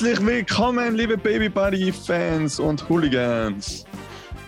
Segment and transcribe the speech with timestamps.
[0.00, 3.84] Herzlich willkommen, liebe Baby Buddy Fans und Hooligans.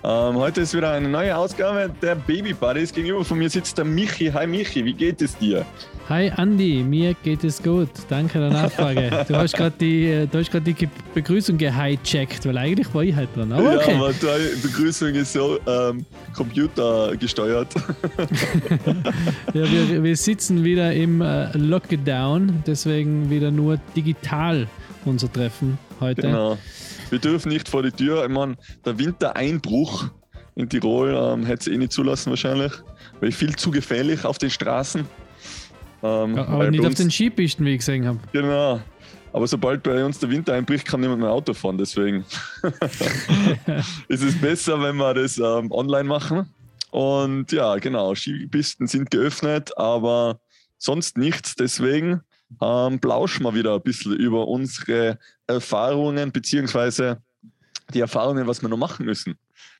[0.02, 2.90] Ähm, heute ist wieder eine neue Ausgabe der Baby Buddies.
[2.90, 4.30] Gegenüber von mir sitzt der Michi.
[4.32, 5.66] Hi Michi, wie geht es dir?
[6.08, 7.90] Hi Andi, mir geht es gut.
[8.08, 9.24] Danke der Nachfrage.
[9.28, 13.52] Du hast gerade die, die Begrüßung gehijackt, weil eigentlich war ich halt dran.
[13.52, 13.92] Aber okay.
[13.92, 17.74] Ja, aber die Begrüßung ist so ähm, computergesteuert.
[19.52, 24.66] ja, wir, wir sitzen wieder im äh, Lockdown, deswegen wieder nur digital
[25.04, 26.22] unser Treffen heute.
[26.22, 26.58] Genau.
[27.10, 28.24] Wir dürfen nicht vor die Tür.
[28.24, 30.10] Ich meine, der Wintereinbruch
[30.54, 32.72] in Tirol ähm, hätte es eh nicht zulassen wahrscheinlich,
[33.20, 35.06] weil viel zu gefährlich auf den Straßen.
[36.02, 38.18] Ähm, ja, aber nicht auf den Skipisten, wie ich gesehen habe.
[38.32, 38.80] Genau.
[39.32, 41.78] Aber sobald bei uns der Winter einbricht, kann niemand mehr Auto fahren.
[41.78, 42.24] Deswegen
[44.08, 46.52] ist es besser, wenn wir das ähm, online machen.
[46.90, 50.40] Und ja, genau, Skipisten sind geöffnet, aber
[50.76, 51.54] sonst nichts.
[51.54, 52.20] Deswegen
[52.60, 57.18] ähm, plauschen wir wieder ein bisschen über unsere Erfahrungen, beziehungsweise
[57.92, 59.36] die Erfahrungen, was wir noch machen müssen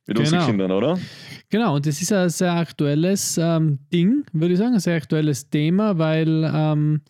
[0.06, 0.20] mit genau.
[0.20, 0.98] unseren Kindern, oder?
[1.48, 5.48] Genau, und das ist ein sehr aktuelles ähm, Ding, würde ich sagen, ein sehr aktuelles
[5.48, 7.01] Thema, weil ähm,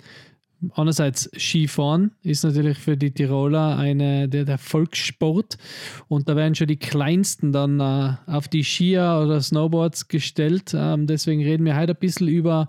[0.75, 5.57] einerseits Skifahren ist natürlich für die Tiroler eine, der, der Volkssport
[6.09, 10.73] und da werden schon die Kleinsten dann äh, auf die Skier oder Snowboards gestellt.
[10.75, 12.69] Ähm, deswegen reden wir heute ein bisschen über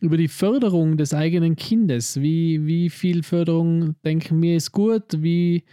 [0.00, 2.20] über die Förderung des eigenen Kindes.
[2.20, 5.04] Wie, wie viel Förderung denken wir ist gut?
[5.16, 5.64] Wie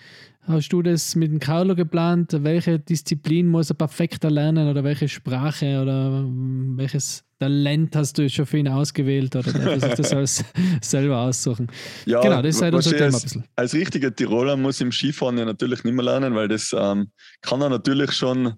[0.41, 2.35] hast du das mit dem Carlo geplant?
[2.43, 8.29] Welche Disziplin muss er perfekter lernen oder welche Sprache oder hm, welches Talent hast du
[8.29, 10.43] schon für ihn ausgewählt oder darf sich das alles
[10.81, 11.67] selber aussuchen?
[12.05, 13.43] Ja, genau, das ist halt unser Thema als, ein bisschen.
[13.55, 17.11] Als richtiger Tiroler muss im Skifahren ja natürlich nicht mehr lernen, weil das ähm,
[17.41, 18.53] kann er natürlich schon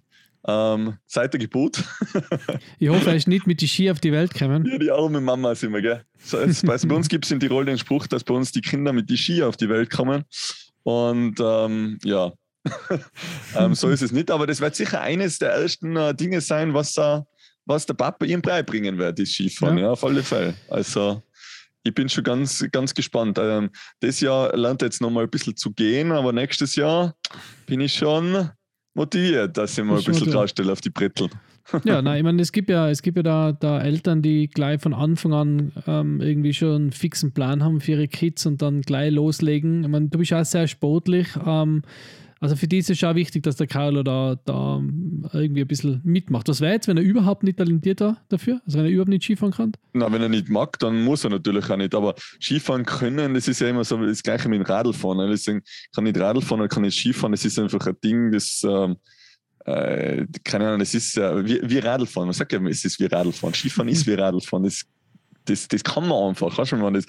[0.48, 1.84] ähm, seit der Geburt.
[2.80, 4.66] ich hoffe, er ist nicht mit die Ski auf die Welt gekommen.
[4.66, 6.04] Ja, die arme Mama sind wir, gell?
[6.24, 9.10] So, bei uns gibt es in Tirol den Spruch, dass bei uns die Kinder mit
[9.10, 10.24] die Ski auf die Welt kommen.
[10.84, 12.32] Und ähm, ja,
[13.58, 14.32] ähm, so ist es nicht.
[14.32, 17.22] Aber das wird sicher eines der ersten äh, Dinge sein, was, äh,
[17.66, 19.86] was der Papa ihm beibringen wird, das Skifahren, ja.
[19.86, 20.54] ja, auf alle Fälle.
[20.70, 21.22] Also
[21.84, 23.38] ich bin schon ganz, ganz gespannt.
[23.38, 23.70] Ähm,
[24.00, 27.16] das Jahr lernt er jetzt noch mal ein bisschen zu gehen, aber nächstes Jahr
[27.66, 28.50] bin ich schon
[28.98, 31.30] motiviert, dass ich mal ein bisschen draufstelle auf die Brettel.
[31.86, 34.82] Ja, nein, ich meine, es gibt ja, es gibt ja da, da Eltern, die gleich
[34.82, 38.82] von Anfang an ähm, irgendwie schon einen fixen Plan haben für ihre Kids und dann
[38.82, 39.84] gleich loslegen.
[39.84, 41.28] Ich meine, du bist auch sehr sportlich.
[41.46, 41.84] Ähm,
[42.40, 44.82] also für die ist es schon wichtig, dass der Carlo da, da
[45.34, 46.48] irgendwie ein bisschen mitmacht.
[46.48, 48.62] Was wäre jetzt, wenn er überhaupt nicht talentiert war dafür?
[48.66, 49.72] Also wenn er überhaupt nicht Skifahren kann?
[49.94, 51.96] Na, wenn er nicht mag, dann muss er natürlich auch nicht.
[51.96, 55.18] Aber Skifahren können, das ist ja immer so das Gleiche mit Radlfahren.
[55.18, 55.30] Ne?
[55.30, 55.62] Deswegen
[55.94, 57.32] kann ich nicht Radlfahren oder kann ich Skifahren.
[57.32, 58.98] Das ist einfach ein Ding, das ähm,
[59.66, 62.28] äh, keine Ahnung, das ist äh, wie, wie Radlfahren.
[62.28, 63.54] Man sagt ja, es ist wie Radlfahren.
[63.54, 64.64] Skifahren ist wie Radlfahren.
[64.64, 64.86] Das
[65.50, 66.58] das, das kann man einfach.
[66.58, 67.06] Weißt du, man das,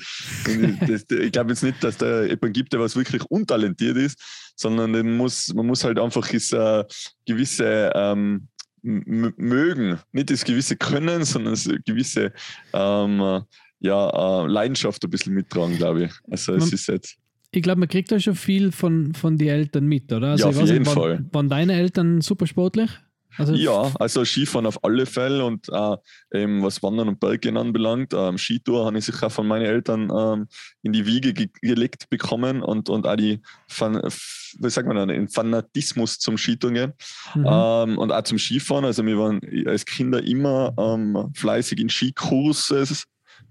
[0.86, 4.18] das, ich glaube jetzt nicht, dass da jemand gibt, der was wirklich untalentiert ist,
[4.56, 6.84] sondern den muss, man muss halt einfach ist, äh,
[7.26, 8.48] gewisse ähm,
[8.82, 12.32] mögen, nicht das gewisse Können, sondern das gewisse
[12.72, 13.42] ähm,
[13.80, 16.12] ja, äh, Leidenschaft ein bisschen mittragen, glaube ich.
[16.30, 17.16] Also es ist jetzt.
[17.50, 20.32] Ich glaube, man kriegt da schon viel von, von den Eltern mit, oder?
[20.32, 21.12] Also ja, auf jeden nicht, Fall.
[21.12, 22.90] Waren, waren deine Eltern super sportlich?
[23.36, 25.96] Also ja, also Skifahren auf alle Fälle und äh,
[26.32, 28.12] eben was Wandern und Berggehen anbelangt.
[28.14, 30.48] Ähm, Skitour habe ich sicher von meinen Eltern ähm,
[30.82, 35.08] in die Wiege ge gelegt bekommen und, und auch die, Fan wie sagt man dann,
[35.08, 36.94] den Fanatismus zum Skitouren
[37.34, 37.46] mhm.
[37.46, 38.84] ähm, und auch zum Skifahren.
[38.84, 42.84] Also wir waren als Kinder immer ähm, fleißig in Skikurse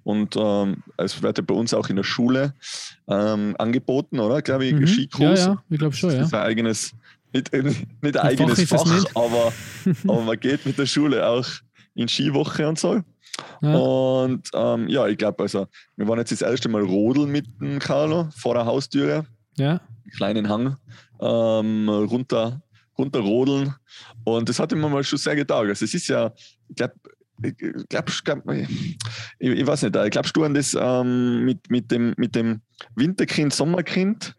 [0.07, 2.53] und ähm, es wird ja bei uns auch in der Schule
[3.09, 4.41] ähm, angeboten, oder?
[4.41, 4.87] Glaube ich, mhm.
[4.87, 5.41] Skikurs.
[5.41, 6.19] Ja, ja, ich glaube schon, ja.
[6.19, 6.93] Das ist ein eigenes
[7.33, 9.53] nicht, nicht ein eigenes Fach, Fach aber,
[10.07, 11.47] aber man geht mit der Schule auch
[11.95, 13.01] in Skiwoche und so.
[13.61, 13.75] Ja.
[13.75, 17.79] Und ähm, ja, ich glaube, also, wir waren jetzt das erste Mal rodeln mit dem
[17.79, 19.25] Carlo vor der Haustüre.
[19.57, 19.81] Ja.
[20.15, 20.77] Kleinen Hang
[21.19, 22.61] ähm, runter,
[22.97, 23.73] runter rodeln.
[24.23, 25.69] Und das hat mir mal schon sehr getaugt.
[25.69, 26.31] Also, es ist ja,
[26.69, 26.93] ich glaube,
[27.43, 27.55] ich,
[27.89, 28.69] glaub, glaub, ich,
[29.39, 32.61] ich, weiß nicht, ich glaubst du an das ähm, mit, mit, dem, mit dem
[32.95, 34.35] Winterkind, Sommerkind?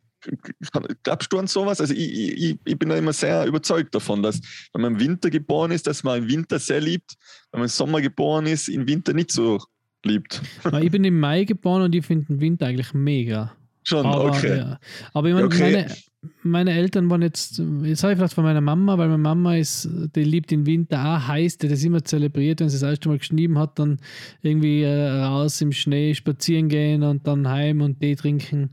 [1.02, 1.80] Glaubst du an sowas?
[1.80, 4.40] Also ich, ich, ich bin da immer sehr überzeugt davon, dass
[4.72, 7.14] wenn man im Winter geboren ist, dass man im Winter sehr liebt,
[7.52, 9.60] wenn man im Sommer geboren ist, im Winter nicht so
[10.04, 10.42] liebt.
[10.80, 13.52] Ich bin im Mai geboren und ich finde den Winter eigentlich mega.
[13.84, 14.58] Schon, aber, okay.
[14.58, 14.78] Ja.
[15.14, 15.72] Aber ich meine, okay.
[15.72, 15.96] meine,
[16.42, 19.88] meine Eltern waren jetzt, jetzt habe ich vielleicht von meiner Mama, weil meine Mama ist,
[20.14, 23.18] die liebt den Winter auch heiß, die das immer zelebriert, wenn sie das erste Mal
[23.18, 23.98] geschrieben hat, dann
[24.42, 28.70] irgendwie äh, raus im Schnee spazieren gehen und dann heim und Tee trinken.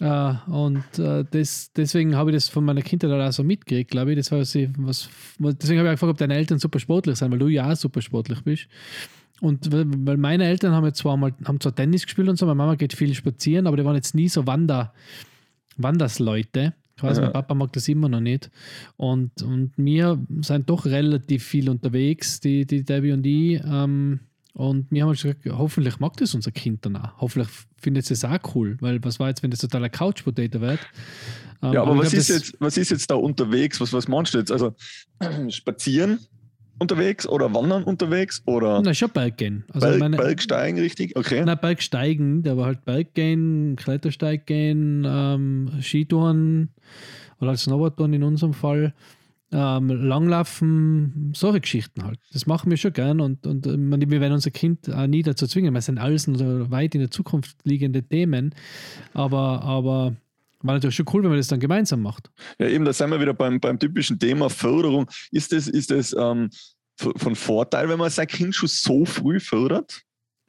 [0.00, 4.12] Uh, und uh, das, deswegen habe ich das von meiner Kindheit auch so mitgekriegt, glaube
[4.12, 4.18] ich.
[4.18, 5.08] Das war was,
[5.38, 7.76] was deswegen habe ich gefragt, ob deine Eltern super sportlich sind, weil du ja auch
[7.76, 8.66] super sportlich bist.
[9.40, 12.56] Und weil meine Eltern haben jetzt zwar mal haben zwar Tennis gespielt und so, meine
[12.56, 14.92] Mama geht viel spazieren, aber die waren jetzt nie so Wander,
[15.76, 16.74] Wandersleute.
[16.96, 17.24] Ich weiß, Ja.
[17.24, 18.50] mein Papa mag das immer noch nicht.
[18.96, 23.60] Und, und wir sind doch relativ viel unterwegs, die, die Debbie und ich.
[23.64, 24.20] Ähm,
[24.54, 27.20] und wir haben uns gesagt, hoffentlich mag das unser Kind dann auch.
[27.20, 27.50] Hoffentlich
[27.80, 30.80] findet es auch cool, weil was war jetzt, wenn das totaler Couch-Potato wird?
[31.62, 33.80] Ähm, Ja, aber ich was glaub, ist, jetzt, was ist jetzt da unterwegs?
[33.80, 34.52] Was, was meinst du jetzt?
[34.52, 34.74] Also
[35.48, 36.18] spazieren
[36.78, 39.64] unterwegs oder wandern unterwegs oder Na, schon Berggehen.
[39.72, 41.16] Also Berg, meine, Bergsteigen, richtig?
[41.16, 41.42] Okay.
[41.44, 46.70] Na, Bergsteigen, aber halt Berggehen, Klettersteiggehen, ähm, Skitouren
[47.40, 48.94] oder halt Snowboardtouren in unserem Fall,
[49.52, 52.18] ähm, Langlaufen, solche Geschichten halt.
[52.32, 53.76] Das machen wir schon gern und, und äh,
[54.10, 55.74] wir werden unser Kind auch nie dazu zwingen.
[55.74, 58.54] Das sind alles so weit in der Zukunft liegende Themen,
[59.12, 60.16] aber, aber
[60.62, 62.30] war natürlich schon cool, wenn man das dann gemeinsam macht.
[62.58, 65.06] Ja, eben, da sind wir wieder beim, beim typischen Thema Förderung.
[65.30, 66.50] Ist das, ist das ähm,
[66.96, 70.02] von Vorteil, wenn man sein Kind schon so früh fördert?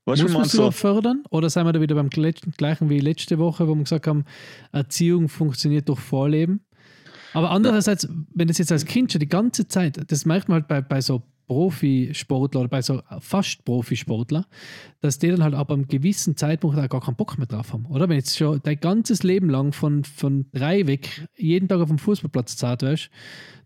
[0.06, 0.70] Weißt Muss man so?
[0.70, 1.24] fördern?
[1.30, 4.26] Oder sind wir da wieder beim gle- gleichen wie letzte Woche, wo wir gesagt haben,
[4.72, 6.66] Erziehung funktioniert durch Vorleben?
[7.34, 10.68] Aber andererseits, wenn das jetzt als Kind schon die ganze Zeit, das merkt man halt
[10.68, 14.46] bei, bei so Profisportler oder bei so fast Profisportler,
[15.02, 17.86] dass die dann halt ab einem gewissen Zeitpunkt auch gar keinen Bock mehr drauf haben.
[17.88, 21.90] Oder wenn jetzt schon dein ganzes Leben lang von, von drei weg jeden Tag auf
[21.90, 23.10] dem Fußballplatz zart wärst,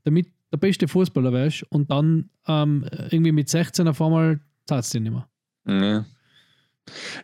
[0.04, 4.90] damit der beste Fußballer wärst und dann ähm, irgendwie mit 16 auf einmal zahlt es
[4.90, 5.30] dir nicht mehr.
[5.66, 6.06] Nee.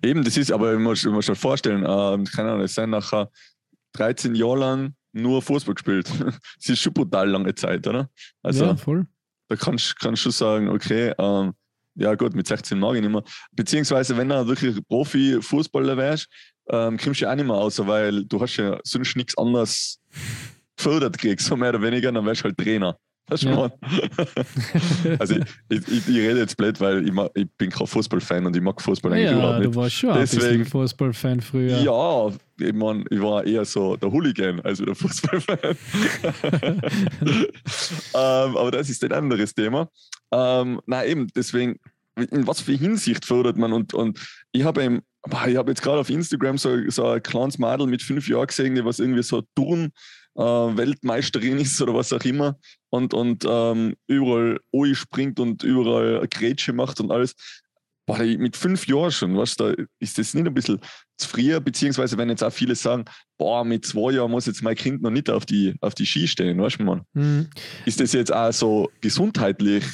[0.02, 3.30] Eben, das ist, aber ich muss, ich schon vorstellen, ähm, keine Ahnung, es sind nachher
[3.94, 6.10] 13 Jahre lang nur Fußball gespielt.
[6.58, 8.10] Das ist schon brutal lange Zeit, oder?
[8.42, 9.06] Also, ja, voll.
[9.48, 11.54] da kannst du schon sagen, okay, ähm,
[11.96, 13.24] ja gut, mit 16 mag ich nicht mehr.
[13.52, 16.28] Beziehungsweise, wenn du wirklich Profi-Fußballer wärst,
[16.70, 20.00] ähm, kommst du ja auch nicht mehr raus, weil du hast ja sonst nichts anderes
[20.76, 22.98] gefördert kriegst, so mehr oder weniger, dann wärst du halt Trainer.
[23.32, 23.56] Ja.
[23.56, 23.74] meine?
[25.20, 25.42] also ich,
[25.88, 28.80] ich, ich, rede jetzt blöd, weil ich, mag, ich bin kein Fußballfan und ich mag
[28.82, 29.74] Fußball eigentlich Ja, überhaupt nicht.
[29.74, 31.78] du warst schon ein Deswegen- bisschen Fußballfan früher.
[31.80, 32.28] Ja,
[32.60, 35.58] ich, mein, ich war eher so der Hooligan als der Fußballfan.
[38.14, 39.90] ähm, aber das ist ein anderes Thema.
[40.32, 41.80] Ähm, nein, eben, deswegen,
[42.16, 43.74] in was für Hinsicht fördert man?
[43.74, 44.20] Und, und
[44.52, 45.02] ich habe eben,
[45.48, 48.76] ich habe jetzt gerade auf Instagram so, so ein kleines Madel mit fünf Jahren gesehen,
[48.76, 49.92] die was irgendwie so Turn.
[50.36, 52.58] Äh, Weltmeisterin ist oder was auch immer
[52.90, 54.60] und, und ähm, überall
[54.94, 57.36] springt und überall Grätsche macht und alles.
[58.08, 60.80] Boah, mit fünf Jahren schon, weißt du, da ist das nicht ein bisschen
[61.18, 63.06] zu früh, beziehungsweise wenn jetzt auch viele sagen,
[63.38, 66.28] boah, mit zwei Jahren muss jetzt mein Kind noch nicht auf die, auf die Ski
[66.28, 67.02] stehen, weißt du, man.
[67.14, 67.48] Mhm.
[67.86, 69.86] Ist das jetzt auch so gesundheitlich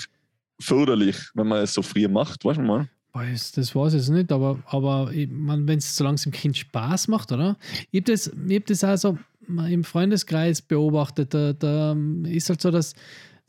[0.59, 2.89] förderlich, wenn man es so früh macht, weißt du, man?
[3.11, 7.31] Weiß, das weiß ich jetzt nicht, aber, aber wenn es so langsam Kind Spaß macht,
[7.31, 7.57] oder?
[7.91, 9.17] Ich habe das, ich hab das auch so
[9.49, 11.33] im Freundeskreis beobachtet.
[11.33, 12.93] Da, da ist halt so, dass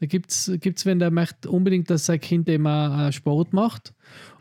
[0.00, 3.92] da gibt es, wenn der möchte unbedingt, dass sein Kind äh, Sport macht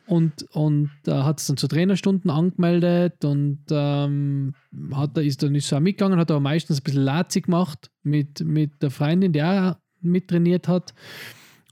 [0.09, 4.55] und, und da hat es dann zu Trainerstunden angemeldet und ähm,
[4.91, 8.81] hat, ist dann nicht so mitgegangen, hat aber meistens ein bisschen Lazig gemacht mit, mit
[8.81, 10.95] der Freundin, die auch mittrainiert hat.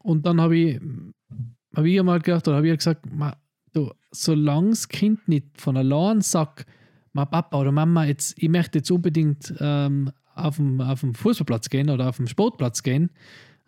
[0.03, 0.79] Und dann habe ich,
[1.75, 3.05] hab ich einmal gedacht, oder habe ich gesagt,
[4.11, 6.67] solange das Kind nicht von allein sagt,
[7.17, 11.89] ma Papa oder Mama, jetzt, ich möchte jetzt unbedingt ähm, auf, dem, auf Fußballplatz gehen
[11.89, 13.09] oder auf dem Sportplatz gehen,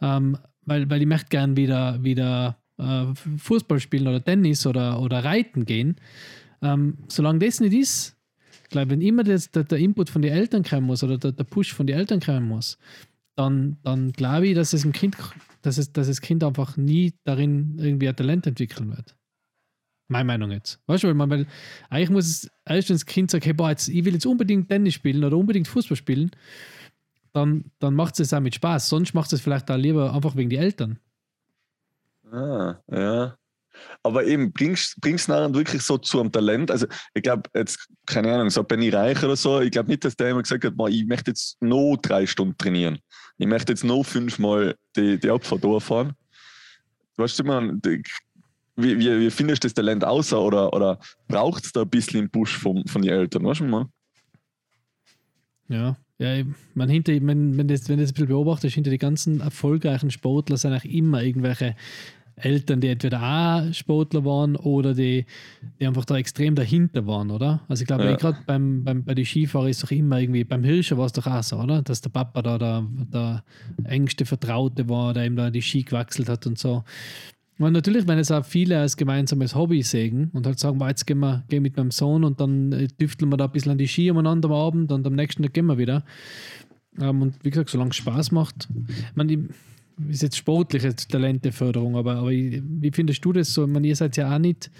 [0.01, 3.05] ähm, weil, weil ich möchte gern wieder, wieder äh,
[3.37, 5.95] Fußball spielen oder Tennis oder, oder Reiten gehen.
[6.61, 8.15] Ähm, solange das nicht ist,
[8.69, 11.43] glaube wenn immer das, der, der Input von den Eltern kommen muss oder der, der
[11.43, 12.77] Push von den Eltern kommen muss,
[13.35, 15.17] dann, dann glaube ich, dass es im Kind,
[15.63, 19.15] dass es, dass das Kind einfach nie darin irgendwie ein Talent entwickeln wird.
[20.09, 20.79] Meine Meinung jetzt.
[20.87, 21.45] Weißt du, weil, man, weil
[21.89, 24.67] eigentlich muss es erst, wenn das Kind sagt, hey, boah, jetzt, ich will jetzt unbedingt
[24.67, 26.31] Tennis spielen oder unbedingt Fußball spielen,
[27.31, 28.89] dann, dann macht es auch mit Spaß.
[28.89, 30.97] Sonst macht es vielleicht auch lieber einfach wegen die Eltern.
[32.31, 33.35] Ah, ja.
[34.01, 36.71] Aber eben, bringst bringst nachher wirklich so zu einem Talent?
[36.71, 40.15] Also, ich glaube, jetzt, keine Ahnung, so Benny Reich oder so, ich glaube nicht, dass
[40.15, 42.99] der immer gesagt hat, "Boah, ich möchte jetzt noch drei Stunden trainieren.
[43.37, 46.13] Ich möchte jetzt noch fünfmal die, die Abfahrt durchfahren.
[47.15, 47.81] Weißt du, man,
[48.81, 52.19] wie, wie, wie findest du das Talent außer oder, oder braucht es da ein bisschen
[52.21, 53.43] einen Push von, von den Eltern?
[53.43, 53.87] Weißt du, man?
[55.67, 58.89] Ja, ja, ich- man hinter, wenn, wenn, das, wenn du das ein bisschen beobachtest, hinter
[58.91, 61.75] die ganzen erfolgreichen Sportler sind auch immer irgendwelche
[62.35, 65.25] Eltern, die entweder auch Sportler waren oder die,
[65.79, 67.61] die einfach da extrem dahinter waren, oder?
[67.67, 68.15] Also ich glaube, Ja.
[68.15, 71.27] gerade beim, beim, bei den Skifahrern ist doch immer irgendwie, beim Hirscher war es doch
[71.27, 71.81] auch so, oder?
[71.81, 73.43] Dass der Papa da der, der
[73.83, 76.83] engste Vertraute war, der ihm da die Ski gewechselt hat und so.
[77.59, 81.05] Und natürlich, wenn es auch viele als gemeinsames Hobby sehen und halt sagen, "Boah, jetzt
[81.05, 83.77] gehen wir gehen mit meinem Sohn und dann äh, tüfteln wir da ein bisschen an
[83.77, 86.05] die Ski umeinander am Abend und am nächsten Tag gehen wir wieder.
[87.01, 89.49] Ähm, und wie gesagt, solange es Spaß macht, ich, meine,
[90.07, 93.65] ist jetzt sportliche Talenteförderung, aber, aber wie findest du das so?
[93.65, 94.71] Ich meine, ihr seid ja auch nicht,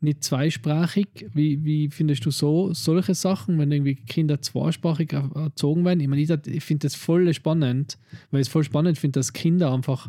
[0.00, 1.26] nicht zweisprachig.
[1.34, 6.00] Wie, wie findest du so solche Sachen, wenn irgendwie Kinder zweisprachig erzogen werden?
[6.00, 7.98] Ich meine, ich, ich finde das voll spannend,
[8.30, 10.08] weil ich es voll spannend finde, dass Kinder einfach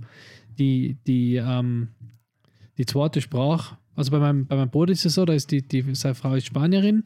[0.57, 1.89] die, die, ähm,
[2.77, 5.61] die zweite Sprache also bei meinem, bei meinem Bruder ist es so, da ist die,
[5.61, 7.03] die, seine Frau ist Spanierin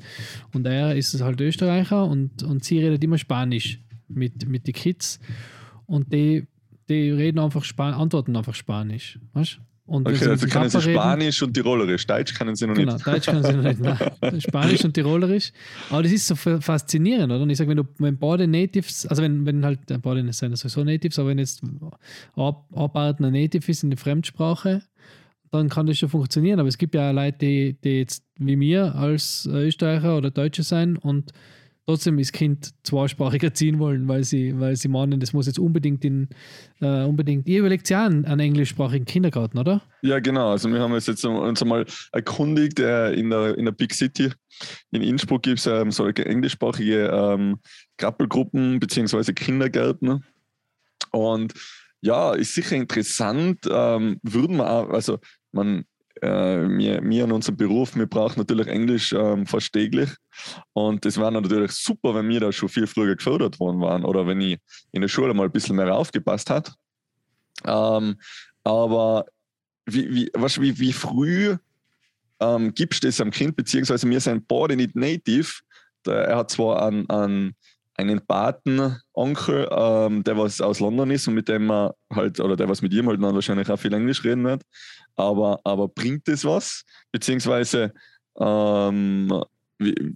[0.53, 5.19] und er ist halt Österreicher und, und sie redet immer Spanisch mit, mit den Kids.
[5.87, 6.45] Und die,
[6.87, 9.17] die reden einfach Span antworten einfach Spanisch.
[9.33, 12.07] Weißt und okay, also können sie Spanisch reden, und Tirolerisch.
[12.07, 13.03] Deutsch können sie noch genau, nicht.
[13.03, 13.79] Genau, Deutsch können sie noch nicht.
[13.81, 14.41] Nein.
[14.41, 15.51] Spanisch und Tirolerisch.
[15.89, 17.41] Aber das ist so faszinierend, oder?
[17.41, 20.85] Und ich sage, wenn du wenn beide Natives, also wenn, wenn halt, beide sind sowieso
[20.85, 21.81] Natives, aber wenn jetzt ein
[23.31, 24.83] Native ist in der Fremdsprache,
[25.51, 26.61] dann kann das schon funktionieren.
[26.61, 30.63] Aber es gibt ja auch Leute, die, die jetzt wie mir als Österreicher oder Deutsche
[30.63, 31.33] sein und
[31.85, 36.05] trotzdem das Kind zweisprachig erziehen wollen, weil sie, weil sie meinen, das muss jetzt unbedingt
[36.05, 36.29] in
[36.81, 37.47] äh, unbedingt.
[37.47, 39.81] Ihr überlegt ja einen, einen englischsprachigen Kindergarten, oder?
[40.01, 40.51] Ja, genau.
[40.51, 44.31] Also wir haben uns jetzt uns einmal erkundigt, äh, in, der, in der Big City.
[44.91, 47.59] In Innsbruck gibt es ähm, solche englischsprachige ähm,
[47.97, 49.33] Krabbelgruppen bzw.
[49.33, 50.23] Kindergärten.
[51.11, 51.53] Und
[52.01, 53.59] ja, ist sicher interessant.
[53.69, 55.19] Ähm, würden wir auch, also
[55.51, 55.85] man,
[56.23, 60.09] äh, wir, wir in unserem Beruf, wir brauchen natürlich Englisch ähm, fast täglich.
[60.73, 64.25] Und das wäre natürlich super, wenn wir da schon viel früher gefördert worden waren oder
[64.25, 64.57] wenn ich
[64.91, 66.73] in der Schule mal ein bisschen mehr aufgepasst hat.
[67.65, 68.15] Ähm,
[68.63, 69.25] aber
[69.85, 71.57] wie, wie, was, wie, wie früh
[72.39, 75.51] ähm, gibst du das am Kind, beziehungsweise wir sind beide nicht native.
[76.05, 77.55] Er hat zwar einen, einen
[77.95, 82.69] einen Patenonkel, ähm, der was aus London ist und mit dem man halt, oder der
[82.69, 84.63] was mit ihm halt dann wahrscheinlich auch viel Englisch reden wird.
[85.15, 86.83] Aber, aber bringt das was?
[87.11, 87.93] Beziehungsweise
[88.39, 89.31] ähm,
[89.77, 90.15] wie,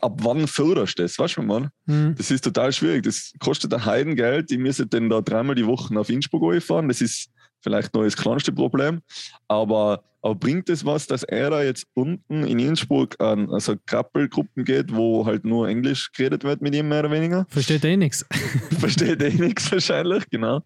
[0.00, 1.18] ab wann förderst du das?
[1.18, 1.70] Weißt du, man?
[1.86, 2.14] Mhm.
[2.16, 3.04] Das ist total schwierig.
[3.04, 4.50] Das kostet ein Heidengeld.
[4.50, 6.88] Ich müsste dann da dreimal die Woche auf Innsbruck fahren.
[6.88, 7.30] Das ist
[7.64, 9.00] vielleicht noch das kleinste Problem.
[9.48, 14.64] Aber, aber bringt es was, dass er da jetzt unten in Innsbruck an also Krabbelgruppen
[14.64, 17.46] geht, wo halt nur Englisch geredet wird mit ihm, mehr oder weniger?
[17.48, 18.24] Versteht eh nichts.
[18.78, 20.60] Versteht eh nichts wahrscheinlich, genau.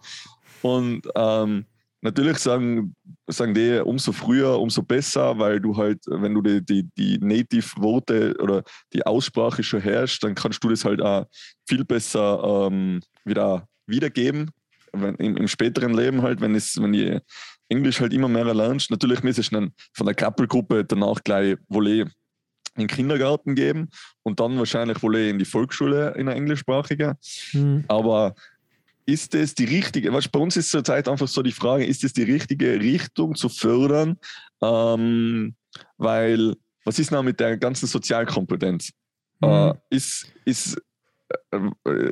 [0.61, 1.65] Und ähm,
[2.03, 2.95] natürlich sagen,
[3.29, 8.35] sagen die, umso früher, umso besser, weil du halt, wenn du die, die, die Native-Worte
[8.41, 11.27] oder die Aussprache schon herrschst, dann kannst du das halt auch
[11.69, 14.51] viel besser ähm, wieder wiedergeben
[14.93, 17.21] wenn, im, im, späteren Leben halt, wenn, es, wenn ich
[17.69, 22.01] Englisch halt immer mehr lernst, natürlich müsstest du dann von der Kappelgruppe danach gleich Volley
[22.01, 23.89] in den Kindergarten geben
[24.23, 27.15] und dann wahrscheinlich Volley in die Volksschule in der englischsprachigen.
[27.53, 27.85] Mhm.
[27.89, 28.35] Aber
[29.05, 32.13] ist das die richtige, was bei uns ist zurzeit einfach so die Frage, ist das
[32.13, 34.19] die richtige Richtung zu fördern?
[34.63, 35.55] Ähm,
[35.97, 36.55] weil,
[36.85, 38.91] was ist noch mit der ganzen Sozialkompetenz?
[39.41, 39.49] Mhm.
[39.49, 40.81] Äh, ist, ist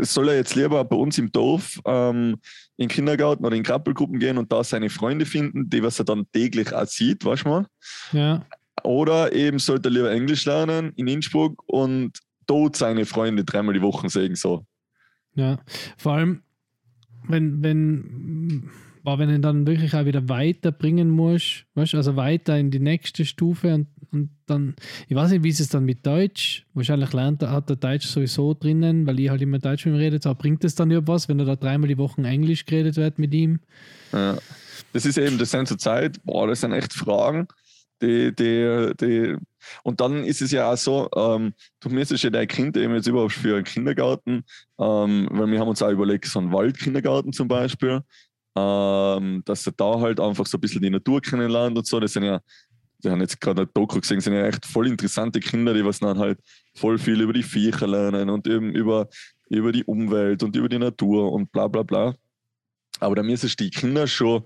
[0.00, 2.36] soll er jetzt lieber bei uns im Dorf ähm,
[2.76, 6.04] in den Kindergarten oder in Krabbelgruppen gehen und da seine Freunde finden, die was er
[6.04, 7.66] dann täglich auch sieht, weißt du mal?
[8.12, 8.44] Ja.
[8.82, 13.82] Oder eben sollte er lieber Englisch lernen in Innsbruck und dort seine Freunde dreimal die
[13.82, 14.64] Woche sehen, so.
[15.34, 15.58] Ja,
[15.98, 16.42] vor allem,
[17.28, 18.70] wenn, wenn
[19.06, 23.24] aber wenn du dann wirklich auch wieder weiterbringen musst, weißt, also weiter in die nächste
[23.24, 24.74] Stufe und, und dann,
[25.06, 26.66] ich weiß nicht, wie ist es dann mit Deutsch?
[26.74, 29.98] Wahrscheinlich lernt er, hat er Deutsch sowieso drinnen, weil ich halt immer Deutsch mit ihm
[29.98, 30.18] rede.
[30.24, 33.32] Aber bringt es dann überwas, wenn er da dreimal die Woche Englisch geredet wird mit
[33.32, 33.60] ihm?
[34.12, 34.38] Ja.
[34.92, 37.46] Das ist eben, das sind zur Zeit, boah, das sind echt Fragen,
[38.02, 39.36] die, die, die
[39.84, 43.06] und dann ist es ja auch so, ähm, du müsstest ja dein Kind eben jetzt
[43.06, 44.44] überhaupt für einen Kindergarten,
[44.78, 48.02] ähm, weil wir haben uns auch überlegt, so einen Waldkindergarten zum Beispiel,
[48.56, 52.00] ähm, dass er da halt einfach so ein bisschen die Natur kennenlernt und so.
[52.00, 52.40] Das sind ja,
[53.02, 55.98] wir haben jetzt gerade ein Doku gesehen, sind ja echt voll interessante Kinder, die was
[55.98, 56.38] dann halt
[56.74, 59.08] voll viel über die Viecher lernen und eben über,
[59.50, 62.14] über die Umwelt und über die Natur und bla bla bla.
[62.98, 64.44] Aber da müssen die Kinder schon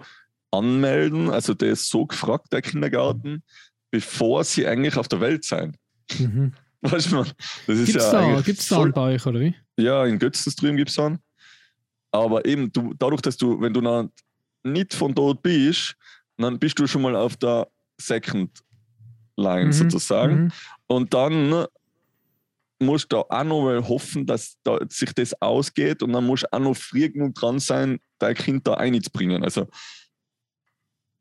[0.50, 3.44] anmelden, also der ist so gefragt, der Kindergarten,
[3.92, 5.76] bevor sie eigentlich auf der Welt sein.
[6.18, 6.52] Mhm.
[6.82, 7.30] Weißt du, man,
[7.66, 9.54] das ist gibt's ja da, gibt's da einen bei euch, oder wie?
[9.76, 11.20] Ja, in Götzens drüben gibt es einen.
[12.10, 14.10] Aber eben, du, dadurch, dass du, wenn du dann
[14.62, 15.96] nicht von dort bist,
[16.36, 18.50] dann bist du schon mal auf der Second
[19.36, 19.72] Line mhm.
[19.72, 20.44] sozusagen.
[20.44, 20.52] Mhm.
[20.86, 21.66] Und dann
[22.78, 26.52] musst du auch noch mal hoffen, dass da sich das ausgeht und dann musst du
[26.52, 29.44] auch noch früh genug dran sein, dein Kind da einzubringen.
[29.44, 29.68] Also,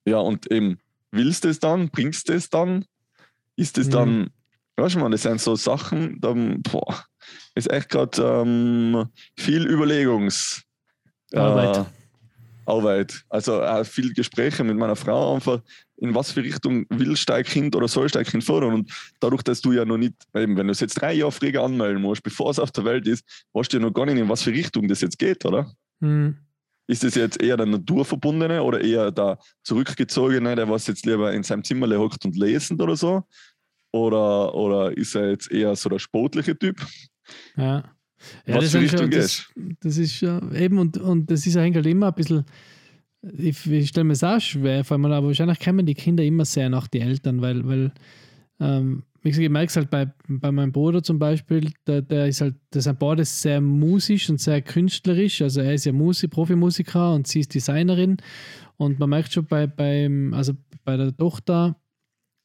[0.05, 0.79] ja, und eben,
[1.11, 2.85] willst du es dann, bringst du es dann,
[3.57, 3.91] ist es mhm.
[3.91, 4.29] dann,
[4.77, 7.03] weißt du mal, das sind so Sachen, dann, boah,
[7.55, 10.63] ist echt gerade ähm, viel Überlegungs-
[11.33, 11.77] Arbeit.
[11.77, 11.85] Äh,
[12.65, 13.25] Arbeit.
[13.29, 15.61] Also äh, viel Gespräche mit meiner Frau einfach,
[15.97, 18.73] in was für Richtung willst dein Kind oder sollst dein Kind fördern?
[18.73, 21.63] Und dadurch, dass du ja noch nicht, eben, wenn du es jetzt drei Jahre früher
[21.63, 24.29] anmelden musst, bevor es auf der Welt ist, weißt du ja noch gar nicht, in
[24.29, 25.71] was für Richtung das jetzt geht, oder?
[26.01, 26.37] Hm.
[26.87, 31.43] ist das jetzt eher der Naturverbundene oder eher der Zurückgezogene, der was jetzt lieber in
[31.43, 33.23] seinem Zimmer hockt und lesen oder so?
[33.91, 36.77] Oder, oder ist er jetzt eher so der sportliche Typ?
[37.57, 37.83] Ja.
[38.45, 39.49] Ja, Was das, für ist schon, Richtung das,
[39.81, 42.45] das ist ja eben und, und das ist eigentlich immer ein bisschen,
[43.21, 46.45] ich, ich stelle mir es auch schwer, vor allem, aber wahrscheinlich kennen die Kinder immer
[46.45, 47.91] sehr nach den Eltern, weil, weil
[48.59, 52.27] ähm, wie gesagt, ich merke es halt bei, bei meinem Bruder zum Beispiel, der, der
[52.27, 55.41] ist halt, der sind beide sehr musisch und sehr künstlerisch.
[55.41, 58.17] Also er ist ja Musik, Profimusiker und sie ist Designerin.
[58.77, 60.53] Und man merkt schon bei, beim, also
[60.85, 61.75] bei der Tochter,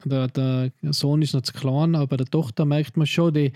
[0.05, 3.53] der, der Sohn ist noch zu klein, aber bei der Tochter merkt man schon, die,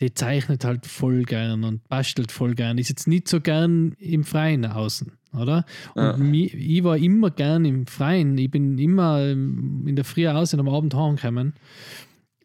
[0.00, 2.78] die zeichnet halt voll gern und bastelt voll gern.
[2.78, 5.64] Ist jetzt nicht so gern im Freien außen, oder?
[5.94, 6.16] Und Ja.
[6.16, 8.36] mi, ich war immer gern im Freien.
[8.38, 11.54] Ich bin immer ähm, in der Früh aus und am Abend heimgekommen.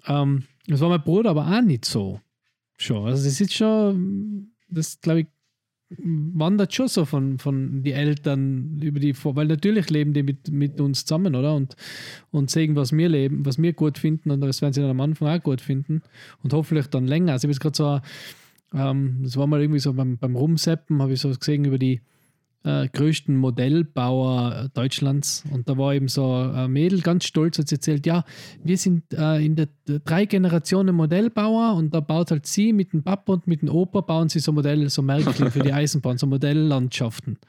[0.05, 2.21] Ähm, das war mein Bruder aber auch nicht so.
[2.77, 3.07] Schon.
[3.07, 5.27] Also das ist schon, das glaube ich,
[5.97, 10.51] wandert schon so von, von die Eltern über die vor, weil natürlich leben die mit,
[10.51, 11.55] mit uns zusammen, oder?
[11.55, 11.75] Und,
[12.31, 15.01] und sehen, was wir leben, was wir gut finden und das werden sie dann am
[15.01, 16.03] Anfang auch gut finden
[16.43, 17.33] und hoffentlich dann länger.
[17.33, 18.03] Also ich habe jetzt gerade
[18.71, 21.79] so, ähm, das war mal irgendwie so beim, beim Rumseppen, habe ich so gesehen über
[21.79, 22.01] die
[22.63, 27.69] äh, größten Modellbauer äh, Deutschlands und da war eben so ein Mädel ganz stolz, hat
[27.69, 28.25] sie erzählt, ja,
[28.63, 29.69] wir sind äh, in der
[30.05, 34.01] drei Generationen Modellbauer und da baut halt sie mit dem Papa und mit dem Opa
[34.01, 37.33] bauen sie so Modelle, so Märkchen für die Eisenbahn, so Modelllandschaften.
[37.33, 37.39] Und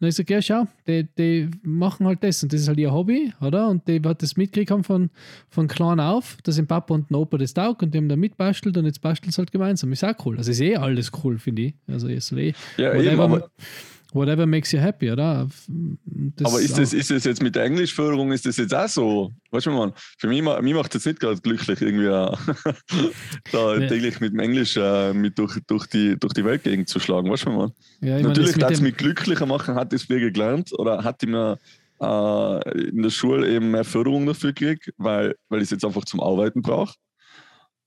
[0.00, 2.92] dann ich gesagt, ja, schau, die, die machen halt das und das ist halt ihr
[2.92, 3.68] Hobby, oder?
[3.68, 5.10] Und die hat das mitgekriegt haben von,
[5.48, 8.16] von klein auf, dass dem Papa und dem Opa das taugt und die haben da
[8.16, 9.92] mitbastelt und jetzt basteln sie halt gemeinsam.
[9.92, 10.36] Ist auch cool.
[10.38, 11.74] Also ist eh alles cool, finde ich.
[11.86, 13.48] Also ist eh Ja, eben, aber,
[14.16, 15.48] whatever makes you happy, oder?
[16.36, 19.32] Das aber ist, das, ist das jetzt mit der Englischförderung, ist das jetzt auch so?
[19.50, 22.06] Weißt du, man, für mich, mich macht das nicht gerade glücklich, irgendwie
[23.52, 27.30] da täglich mit dem Englisch äh, mit durch, durch, die, durch die Weltgegend zu schlagen.
[27.30, 27.72] Weißt du, man?
[28.00, 31.22] ja, Natürlich das mit darf es mich glücklicher machen, hat das Pflege gelernt oder hat
[31.22, 31.58] ich mir
[32.00, 36.04] äh, in der Schule eben mehr Förderung dafür gekriegt, weil, weil ich es jetzt einfach
[36.04, 36.94] zum Arbeiten brauche.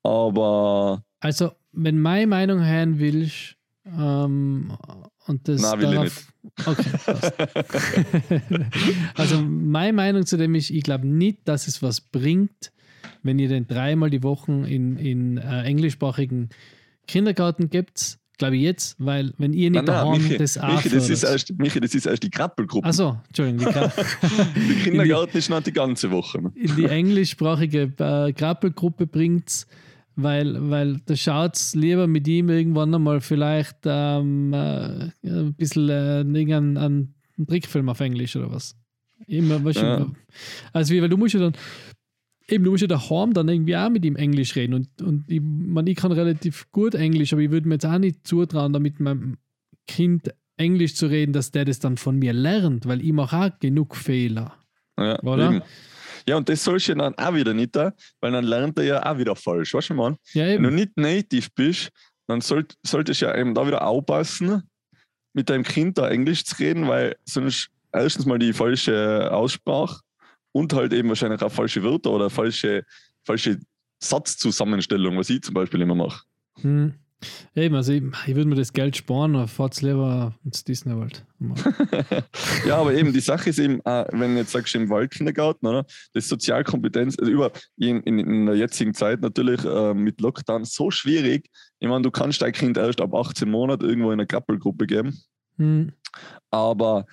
[0.04, 4.78] Aber Also, wenn meine Meinung hören willst, ähm,
[5.28, 5.62] und das.
[5.62, 6.14] Nein, will ich
[6.66, 7.34] Okay, passt.
[9.16, 12.72] also, meine Meinung zu dem ist, ich glaube nicht, dass es was bringt,
[13.24, 16.50] wenn ihr den dreimal die Woche in, in äh, englischsprachigen
[17.08, 18.18] Kindergarten gibt.
[18.38, 21.10] Glaube ich jetzt, weil, wenn ihr nicht nein, nein, daheim Michi, das auch Michi, das
[21.10, 22.88] ist erst, Michi, das ist erst die Krabbelgruppe.
[22.88, 23.74] Achso, Entschuldigung, die
[24.74, 26.40] der Kindergarten ist noch die ganze Woche.
[26.56, 29.68] in die englischsprachige äh, Grappelgruppe bringt,
[30.16, 35.90] weil, weil da schaut es lieber mit ihm irgendwann einmal vielleicht ähm, äh, ein bisschen
[35.90, 36.78] äh, irgendeinen
[37.40, 38.76] einen Trickfilm auf Englisch oder was.
[39.28, 40.12] Immer, du, Ja.
[40.74, 41.54] Also, wie, weil du musst ja dann,
[42.48, 45.42] eben, du musst ja daheim dann irgendwie auch mit ihm Englisch reden und, und ich,
[45.42, 48.80] man, ich kann relativ gut Englisch, aber ich würde mir jetzt auch nicht zutrauen, da
[48.80, 49.38] mit meinem
[49.88, 53.60] Kind Englisch zu reden, dass der das dann von mir lernt, weil ich mache auch
[53.60, 54.54] genug Fehler.
[54.98, 55.52] Ja, Oder?
[55.52, 55.62] eben.
[56.30, 59.18] Ja, und das sollst du dann auch wieder nicht, weil dann lernt er ja auch
[59.18, 59.74] wieder falsch.
[59.74, 60.16] Weißt du, man?
[60.34, 61.90] Ja, Wenn du nicht native bist,
[62.28, 64.62] dann sollt, solltest du ja eben da wieder aufpassen,
[65.34, 70.02] mit deinem Kind da Englisch zu reden, weil sonst erstens mal die falsche Aussprache
[70.52, 72.86] und halt eben wahrscheinlich auch falsche Wörter oder falsche,
[73.24, 73.60] falsche
[74.00, 76.26] Satzzusammenstellung, was ich zum Beispiel immer mache.
[76.62, 76.94] Hm.
[77.56, 81.26] Eben, also ich, ich würde mir das Geld sparen, aber fahrt lieber ins Disney World.
[82.66, 85.86] ja, aber eben die Sache ist eben, äh, wenn du jetzt sagst im Waldkindergarten, oder?
[86.14, 90.92] Das Sozialkompetenz, also über in, in, in der jetzigen Zeit natürlich äh, mit Lockdown so
[90.92, 91.50] schwierig.
[91.80, 95.20] Ich meine, du kannst dein Kind erst ab 18 Monaten irgendwo in eine Krabbelgruppe geben,
[95.58, 95.92] Hm.
[96.52, 97.06] aber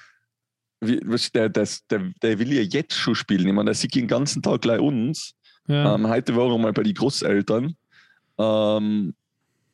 [0.81, 1.01] wie,
[1.35, 3.49] der, das, der, der will ja jetzt schon spielen.
[3.49, 5.35] Ich meine, der sieht den ganzen Tag gleich uns.
[5.67, 5.95] Ja.
[5.95, 7.75] Ähm, heute war er mal bei den Großeltern.
[8.39, 9.15] Ähm,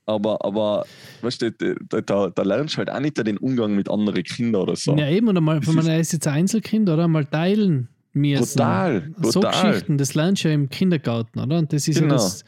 [0.07, 0.85] aber, aber
[1.23, 4.63] weißt du, da, da, da lernst du halt auch nicht den Umgang mit anderen Kindern
[4.63, 4.97] oder so.
[4.97, 7.09] ja, eben, und einmal, Das wenn man ist jetzt ein Einzelkind, oder?
[7.09, 8.57] Mal teilen müssen.
[8.57, 9.71] Brutal, So brutal.
[9.71, 11.59] Geschichten, das lernst du ja im Kindergarten, oder?
[11.59, 12.09] Und das ist Genau.
[12.15, 12.45] ja das.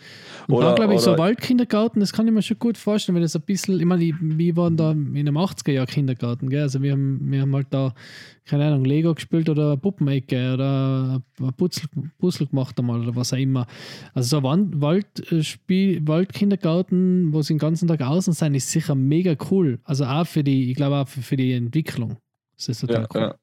[0.47, 3.23] Und Oder- da glaube ich, so Waldkindergarten, das kann ich mir schon gut vorstellen, wenn
[3.23, 6.63] das ein bisschen, ich meine, wir waren da in einem 80er-Jahr-Kindergarten, gell?
[6.63, 7.95] Also wir haben, wir haben halt da,
[8.45, 13.39] keine Ahnung, Lego gespielt oder Puppenecke oder ein Puzzle, Puzzle gemacht einmal oder was auch
[13.39, 13.67] immer.
[14.13, 19.35] Also so ein Waldspiel, Waldkindergarten, wo sie den ganzen Tag außen sein, ist sicher mega
[19.51, 19.79] cool.
[19.85, 22.19] Also auch für die, ich glaube auch für, für die Entwicklung.
[22.57, 23.21] Das ist total Ja, cool.
[23.21, 23.35] ja.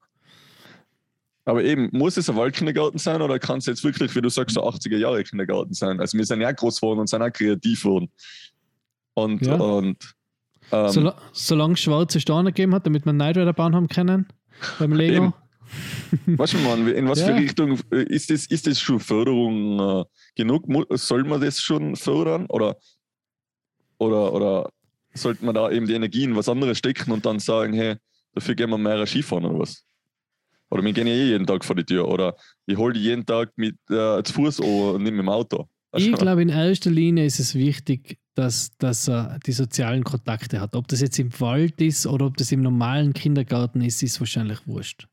[1.44, 4.54] Aber eben, muss es ein Waldkindergarten sein oder kann es jetzt wirklich, wie du sagst,
[4.54, 5.98] so 80er Jahre Kindergarten sein?
[6.00, 8.10] Also wir sind ja groß geworden und sind auch kreativ geworden.
[9.14, 9.56] Und, Ja.
[9.56, 9.96] und
[10.70, 14.26] ähm, Sola solange es schwarze Steine gegeben hat, damit man Knight Rider bauen haben können
[14.78, 15.34] beim Lego.
[16.26, 17.36] Weißt du, Mann, in was für Ja.
[17.36, 20.04] Richtung äh, ist das, ist das schon Förderung äh,
[20.36, 20.66] genug?
[20.90, 22.46] Soll man das schon fördern?
[22.46, 22.76] Oder,
[23.98, 24.70] oder, oder
[25.14, 27.96] sollte man da eben die Energie in was anderes stecken und dann sagen, hey,
[28.34, 29.84] dafür gehen wir mehr Skifahren oder was?
[30.72, 32.08] Oder wir gehen ja eh jeden Tag vor die Tür.
[32.08, 35.68] Oder ich hole die jeden Tag mit äh, zu Fuß und nicht mit dem Auto.
[35.94, 40.74] Ich glaube, in erster Linie ist es wichtig, dass, dass er die sozialen Kontakte hat.
[40.74, 44.66] Ob das jetzt im Wald ist oder ob das im normalen Kindergarten ist, ist wahrscheinlich
[44.66, 45.06] wurscht.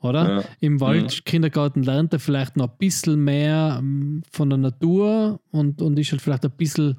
[0.00, 0.36] Oder?
[0.40, 0.44] Ja.
[0.60, 1.24] Im Wald, Mhm.
[1.24, 6.12] Kindergarten lernt er vielleicht noch ein bisschen mehr ähm, von der Natur und, und ist
[6.12, 6.98] halt vielleicht ein bisschen,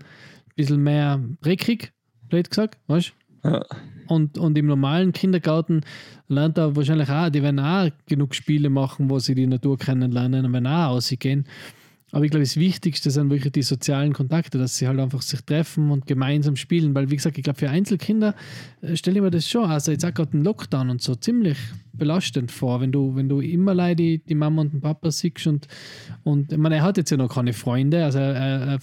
[0.55, 1.93] bisschen mehr dreckig,
[2.27, 3.18] blöd gesagt, weißt du?
[3.43, 3.65] Ja.
[4.07, 5.81] Und, und im normalen Kindergarten
[6.27, 10.45] lernt er wahrscheinlich auch, die werden auch genug Spiele machen, wo sie die Natur kennenlernen
[10.45, 11.45] und werden auch ausgehen.
[12.11, 15.41] Aber ich glaube, das Wichtigste sind wirklich die sozialen Kontakte, dass sie halt einfach sich
[15.41, 16.95] treffen und gemeinsam spielen.
[16.95, 18.33] Weil, wie gesagt, ich glaube, für Einzelkinder
[18.81, 21.57] äh, stelle ich mir das schon, also jetzt auch gerade den Lockdown und so, ziemlich
[21.93, 25.45] belastend vor, wenn du, wenn du immer leider die, die Mama und den Papa siehst
[25.47, 25.67] und,
[26.23, 28.79] und ich meine, er hat jetzt ja noch keine Freunde, also er, er, er,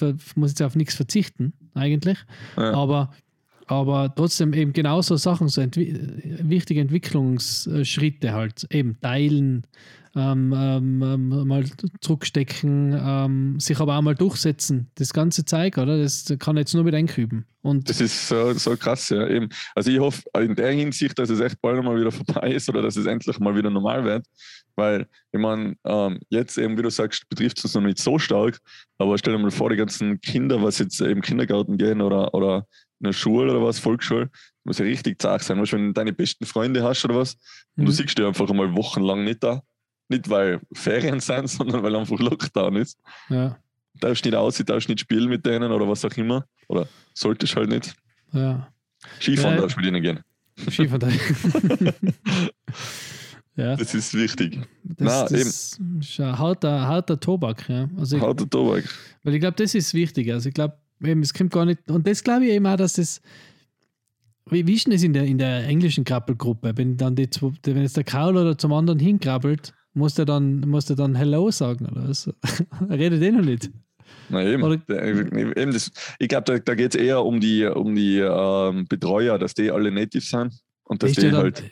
[0.00, 2.18] er muss jetzt auf nichts verzichten, eigentlich.
[2.56, 2.72] Ja.
[2.72, 3.10] Aber,
[3.66, 5.98] aber trotzdem eben genauso Sachen, so entwi
[6.42, 9.66] wichtige Entwicklungsschritte halt, eben teilen,
[10.16, 11.64] ähm, ähm, ähm, mal
[12.00, 14.88] zurückstecken, ähm, sich aber auch mal durchsetzen.
[14.94, 15.98] Das ganze Zeug, oder?
[15.98, 17.46] Das kann jetzt nur mit einüben.
[17.62, 19.26] Und Das ist so, so krass, ja.
[19.26, 19.48] Eben.
[19.74, 22.82] Also ich hoffe in der Hinsicht, dass es echt bald mal wieder vorbei ist oder
[22.82, 24.26] dass es endlich mal wieder normal wird.
[24.76, 28.18] Weil, ich meine, ähm, jetzt eben, wie du sagst, betrifft es uns noch nicht so
[28.18, 28.58] stark,
[28.98, 32.66] aber stell dir mal vor, die ganzen Kinder, was jetzt im Kindergarten gehen oder, oder
[33.00, 34.30] in der Schule oder was, Volksschule,
[34.64, 35.60] muss ja richtig zart sein.
[35.60, 37.34] Weißt, du, wenn du deine besten Freunde hast oder was,
[37.76, 37.94] und du Mhm.
[37.94, 39.62] siehst die einfach einmal wochenlang nicht da.
[40.08, 42.98] Nicht weil Ferien sind, sondern weil einfach Lockdown ist.
[43.28, 43.58] ja,
[44.00, 46.44] Darfst nicht aus, darfst nicht spielen mit denen oder was auch immer.
[46.66, 47.94] Oder solltest halt nicht.
[48.32, 48.68] ja.
[49.20, 49.60] Skifahren Ja.
[49.60, 50.20] darfst du mit ihnen gehen.
[50.70, 51.12] Skifahren.
[53.56, 54.58] ja, Das ist wichtig.
[54.82, 55.80] das, Na, das ist
[56.20, 57.68] ein harter, harter Tobak.
[57.68, 57.88] Ja.
[57.96, 58.84] Also ich, Harter Tobak.
[59.22, 60.32] Weil ich glaube, das ist wichtig.
[60.32, 61.88] Also ich glaube, eben, es kommt gar nicht.
[61.88, 63.20] Und das glaube ich eben auch, dass das.
[64.50, 66.72] Wie, wie ist denn das in der, in der englischen Krabbelgruppe?
[66.76, 67.28] Wenn dann die
[67.62, 71.50] wenn jetzt der Kaul oder zum anderen hinkrabbelt, muss der dann, muss der dann Hello
[71.50, 72.28] sagen oder was?
[72.90, 73.70] Redet eh noch nicht.
[74.28, 74.62] Na eben.
[74.92, 79.38] Eben das, ich glaube, da, da geht es eher um die, um die ähm, Betreuer,
[79.38, 81.62] dass die alle native sind und dass ist, die der dann, halt.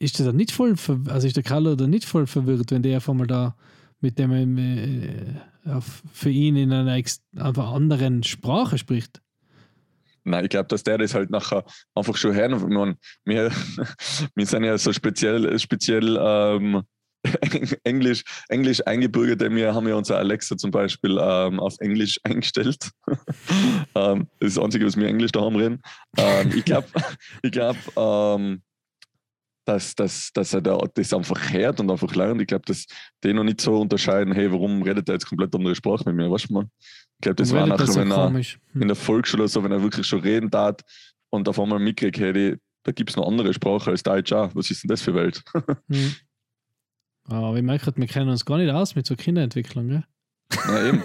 [0.00, 0.74] Ist der dann nicht voll,
[1.08, 3.54] also ist der Kaul oder nicht voll verwirrt, wenn der auf einmal da
[4.00, 5.36] mit dem äh,
[5.66, 7.00] auf, für ihn in einer
[7.36, 9.20] einfach anderen Sprache spricht?
[10.24, 12.96] Nein, ich glaube, dass der das halt nachher einfach schon hören.
[13.24, 13.50] Wir,
[14.34, 16.82] wir sind ja so speziell, speziell ähm,
[17.84, 19.40] Englisch, Englisch eingebürgert.
[19.40, 22.90] Wir haben ja unser Alexa zum Beispiel ähm, auf Englisch eingestellt.
[23.94, 25.82] ähm, das ist das Einzige, was wir Englisch daheim reden.
[26.16, 26.88] Ähm, ich glaube,
[27.42, 28.62] ich glaub, ähm,
[29.64, 32.40] dass, dass, dass er da das einfach hört und einfach lernt.
[32.40, 32.86] Ich glaube, dass
[33.22, 36.30] die noch nicht so unterscheiden, hey, warum redet er jetzt komplett andere Sprache mit mir?
[36.30, 36.66] Weißt du mal?
[36.84, 38.32] Ich glaube, das war nachher, so wenn er.
[38.32, 38.82] Hm.
[38.82, 40.82] in der Volksschule so, wenn er wirklich schon reden tat
[41.28, 44.54] und auf einmal mitkriegt, hey, da gibt es noch andere Sprache als Deutsch auch.
[44.54, 45.42] Was ist denn das für Welt?
[45.90, 46.14] Hm.
[47.24, 49.88] Aber ich merke, wir kennen uns gar nicht aus mit so Kinderentwicklung.
[49.88, 50.04] Gell?
[50.66, 51.02] Na eben.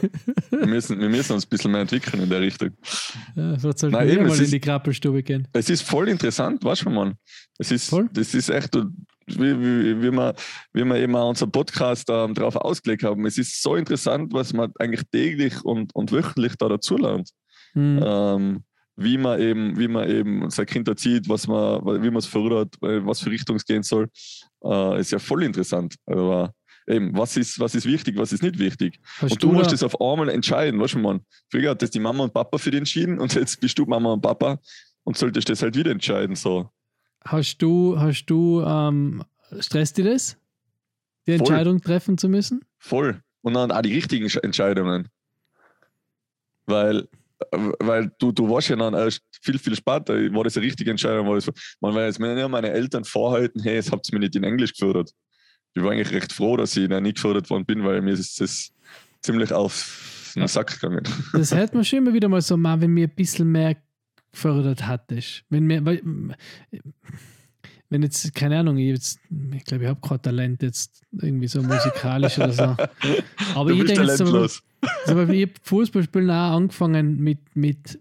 [0.50, 2.72] Wir müssen, wir müssen uns ein bisschen mehr entwickeln in der Richtung.
[3.36, 5.48] Ja, vielleicht sollten Nein, wir eben, mal in die Krabbelstube gehen.
[5.54, 7.16] Es ist voll interessant, weißt du, Mann.
[7.58, 8.10] Es ist, Voll.
[8.12, 8.76] das ist echt,
[9.28, 10.36] wie, wie, wie, wir,
[10.74, 13.26] wie wir eben auch unseren Podcast ähm, darauf ausgelegt haben.
[13.26, 17.30] Es ist so interessant, was man eigentlich täglich und, und wöchentlich da dazulernt.
[17.74, 18.04] Hm.
[18.04, 18.64] ähm,
[18.98, 22.76] wie man eben, wie man eben sein Kind erzieht, was man, wie man es fördert,
[22.80, 24.08] was für Richtung es gehen soll,
[24.64, 25.96] äh, ist ja voll interessant.
[26.06, 26.54] Aber
[26.88, 29.00] eben, was ist, was ist wichtig, was ist nicht wichtig.
[29.20, 31.22] Hast und du, musst da- das auf einmal entscheiden, weißt du, man.
[31.50, 34.14] Früher hat das die Mama und Papa für dich entschieden und jetzt bist du Mama
[34.14, 34.60] und Papa
[35.04, 36.36] und solltest das halt wieder entscheiden.
[36.36, 36.70] So.
[37.24, 39.24] Hast du, hast du, ähm,
[39.60, 40.38] stresst dir das,
[41.28, 41.40] die Voll.
[41.48, 42.62] Entscheidung treffen zu müssen?
[42.78, 43.22] Voll.
[43.42, 45.08] Und dann auch die richtigen Sch- Entscheidungen.
[46.66, 47.08] Weil,
[47.52, 50.90] äh, weil du, du warst ja dann erst viel, viel später, war das eine richtige
[50.92, 51.28] Entscheidung.
[51.28, 54.28] War das, man, weil jetzt mir ja meine Eltern vorhalten, hey, jetzt habt ihr mich
[54.30, 55.12] nicht in Englisch gefördert.
[55.76, 58.40] Ich war eigentlich recht froh, dass ich da nicht gefördert worden bin, weil mir ist
[58.40, 58.72] das
[59.22, 60.48] ziemlich auf den.
[60.48, 61.04] Sack gegangen.
[61.34, 63.78] Das hört man schon immer wieder mal so, mal, wenn mir ein bisschen mehr
[64.32, 65.44] gefördert hattest.
[65.50, 66.02] Wenn mir, weil,
[67.90, 69.20] wenn jetzt, keine Ahnung, ich, jetzt,
[69.54, 72.64] ich glaube, ich habe kein Talent jetzt irgendwie so musikalisch oder so.
[73.56, 74.48] Aber ich denke jetzt, so,
[75.16, 78.00] weil ich habe Fußballspielen auch angefangen mit, mit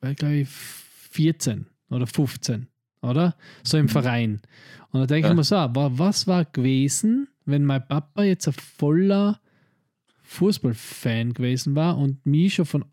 [0.00, 2.66] glaube ich, 14 oder 15,
[3.06, 3.34] oder?
[3.62, 4.40] So im Verein.
[4.90, 5.32] Und da denke Ja.
[5.32, 9.40] ich mir so, wa- was war gewesen, wenn mein Papa jetzt ein voller
[10.22, 12.84] Fußballfan gewesen war und mich schon von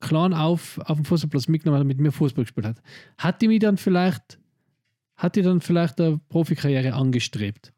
[0.00, 2.82] klein auf auf dem Fußballplatz mitgenommen hat und mit mir Fußball gespielt hat?
[3.18, 4.38] Hat die mich dann vielleicht,
[5.16, 7.72] hat die dann vielleicht eine Profikarriere angestrebt?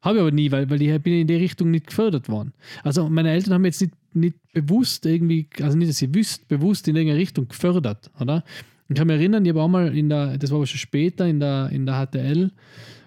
[0.00, 2.52] Habe ich aber nie, weil, weil ich bin in die Richtung nicht gefördert worden.
[2.84, 6.86] Also meine Eltern haben jetzt nicht, nicht bewusst irgendwie, also nicht, dass sie wüsst, bewusst
[6.86, 8.44] in irgendeine Richtung gefördert, oder?
[8.88, 11.26] Ich kann mich erinnern, ich habe auch mal in der, das war aber schon später
[11.26, 12.50] in der, in der HTL,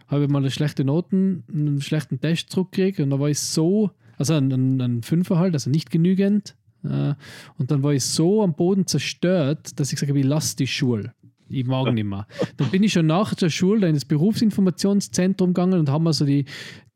[0.08, 3.90] habe ich mal eine schlechte Noten, einen schlechten Test zurückgekriegt und da war ich so,
[4.18, 6.56] also ein, ein, ein Fünfer halt, also nicht genügend.
[6.84, 7.16] Äh,
[7.58, 10.68] und dann war ich so am Boden zerstört, dass ich gesagt habe, ich lasse die
[10.68, 11.14] Schule.
[11.50, 12.28] Ich mag nicht mehr.
[12.58, 16.26] Dann bin ich schon nach der Schule in das Berufsinformationszentrum gegangen und haben mir so
[16.26, 16.46] die,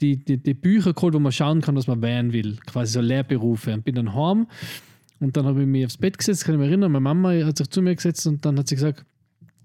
[0.01, 2.57] die, die, die Bücher geholt, wo man schauen kann, was man werden will.
[2.65, 3.73] Quasi so Lehrberufe.
[3.73, 4.47] Und bin dann heim
[5.19, 7.57] und dann habe ich mich aufs Bett gesetzt, kann ich mich erinnern, meine Mama hat
[7.57, 9.05] sich zu mir gesetzt und dann hat sie gesagt,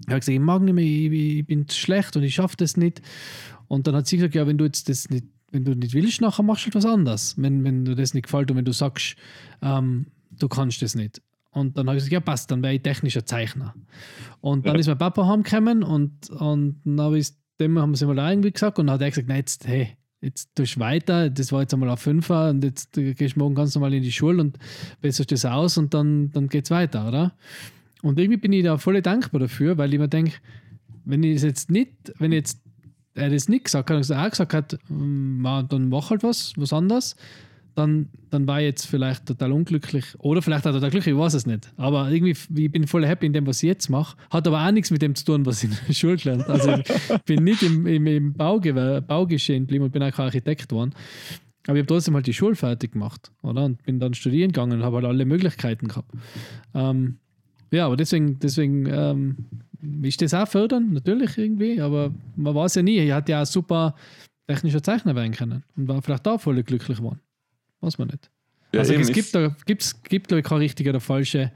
[0.01, 2.77] ich habe gesagt, ich mag nicht mehr, ich, ich bin schlecht und ich schaffe das
[2.77, 3.03] nicht.
[3.69, 6.21] Und dann hat sie gesagt, ja, wenn du jetzt das nicht, wenn du nicht willst,
[6.21, 9.17] nachher machst du etwas anderes, wenn, wenn du das nicht gefällt und wenn du sagst,
[9.63, 11.21] ähm, du kannst das nicht.
[11.51, 13.75] Und dann habe ich gesagt, ja passt, dann wäre ich technischer Zeichner.
[14.41, 14.81] Und dann ja.
[14.81, 18.79] ist mein Papa heimgekommen und, und dann habe ich dem haben sie mal irgendwie gesagt
[18.79, 21.73] und dann hat er gesagt, nein, jetzt, hey, jetzt tust du weiter, das war jetzt
[21.73, 24.59] einmal auf Fünfer und jetzt gehst du morgen ganz normal in die Schule und
[25.01, 27.33] besserst das aus und dann, dann geht es weiter, oder?
[28.03, 30.33] Und irgendwie bin ich da voll dankbar dafür, weil ich mir denke,
[31.05, 32.61] wenn ich es jetzt nicht, wenn jetzt
[33.15, 36.73] er das nicht gesagt hat, er auch gesagt hat, hm, dann mach halt was, was
[36.73, 37.17] anderes,
[37.75, 40.05] dann, dann war ich jetzt vielleicht total unglücklich.
[40.19, 41.73] Oder vielleicht auch total glücklich, ich weiß es nicht.
[41.77, 42.31] Aber irgendwie,
[42.63, 44.17] ich bin voll happy in dem, was ich jetzt mache.
[44.31, 46.53] Hat aber auch nichts mit dem zu tun, was ich in der Schule gelernt habe.
[46.53, 46.71] Also
[47.15, 50.95] ich bin nicht im, im, im Baugewer, Baugeschehen geblieben und bin auch kein Architekt geworden.
[51.67, 53.65] Aber ich habe trotzdem halt die Schule fertig gemacht, oder?
[53.65, 56.11] Und bin dann studieren gegangen und habe halt alle Möglichkeiten gehabt.
[56.75, 57.19] Ähm,
[57.71, 59.37] ja, aber deswegen, deswegen ähm,
[60.03, 62.99] ist das auch fördern, natürlich irgendwie, aber man weiß ja nie.
[62.99, 63.95] Ich hatte ja auch super
[64.49, 67.21] technischer Zeichner werden können und war vielleicht auch voll glücklich geworden.
[67.81, 68.31] Weiß man nicht.
[68.73, 71.51] Ja, also es gibt, da, gibt's, gibt, glaube ich, keine richtige oder falsche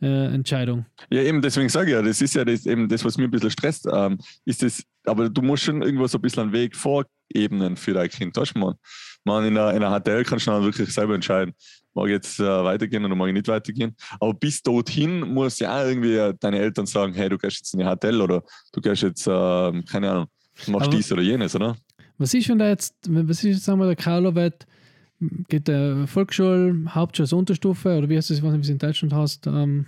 [0.00, 0.84] äh, Entscheidung.
[1.10, 3.30] Ja, eben, deswegen sage ich ja, das ist ja das, eben das, was mir ein
[3.30, 3.86] bisschen stresst.
[3.92, 7.92] Ähm, ist das, aber du musst schon irgendwo so ein bisschen einen Weg vorebnen für
[7.92, 8.36] dein Kind.
[8.36, 8.74] Weißt du, man,
[9.24, 11.54] man in einer, in einer HTL kannst du dann wirklich selber entscheiden,
[11.94, 13.94] mag ich jetzt äh, weitergehen oder mag ich nicht weitergehen.
[14.18, 17.82] Aber bis dorthin muss ja auch irgendwie deine Eltern sagen, hey, du gehst jetzt in
[17.82, 20.26] eine HTL oder du gehst jetzt, äh, keine Ahnung,
[20.66, 21.76] machst aber dies oder jenes, oder?
[22.18, 24.66] Was ist, wenn da jetzt, was ist jetzt, sagen wir, der Carlo wird
[25.48, 28.70] geht der Volksschule, Hauptschule als Unterstufe oder wie heißt das, ich weiß nicht, wie es
[28.70, 29.46] in Deutschland heißt.
[29.46, 29.86] Ähm,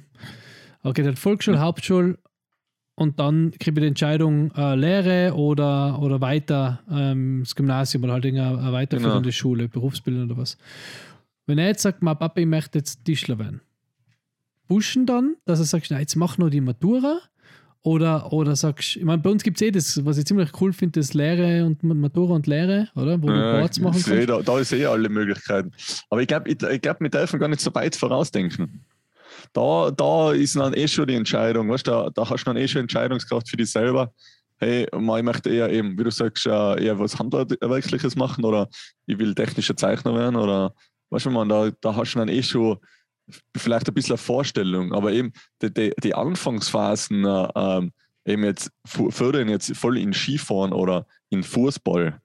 [0.82, 2.18] okay, der Volksschule, Hauptschule
[2.96, 8.14] und dann kriege ich die Entscheidung äh, Lehre oder, oder weiter ähm, das Gymnasium oder
[8.14, 9.32] halt eine weiterführende genau.
[9.32, 10.56] Schule, Berufsbildung oder was.
[11.46, 13.60] Wenn er jetzt sagt, mein Papa, ich möchte jetzt Tischler werden,
[14.68, 17.18] pushen dann, dass er sagt, na, jetzt mach noch die Matura
[17.84, 20.72] oder, oder sagst ich meine, bei uns gibt es eh das, was ich ziemlich cool
[20.72, 23.22] finde, das Lehre und Matura und Lehre, oder?
[23.22, 24.08] Wo du Boards machen kannst.
[24.08, 25.70] Eh, da, da ist eh alle Möglichkeiten.
[26.08, 28.84] Aber ich glaube, ich, ich glaub, wir dürfen gar nicht so weit vorausdenken.
[29.52, 32.66] Da, da ist dann eh schon die Entscheidung, weißt, da, da hast du dann eh
[32.66, 34.12] schon Entscheidungskraft für dich selber.
[34.56, 38.66] Hey, ich möchte eher eben, wie du sagst, eher was Handwerkliches machen oder
[39.04, 40.72] ich will technischer Zeichner werden oder
[41.10, 42.78] weißt du, man, da, da hast du dann eh schon
[43.56, 45.32] vielleicht ein bisschen eine Vorstellung, aber eben
[45.62, 47.92] die, die, die Anfangsphasen, äh, ähm,
[48.26, 52.20] eben jetzt fördern jetzt voll in Skifahren oder in Fußball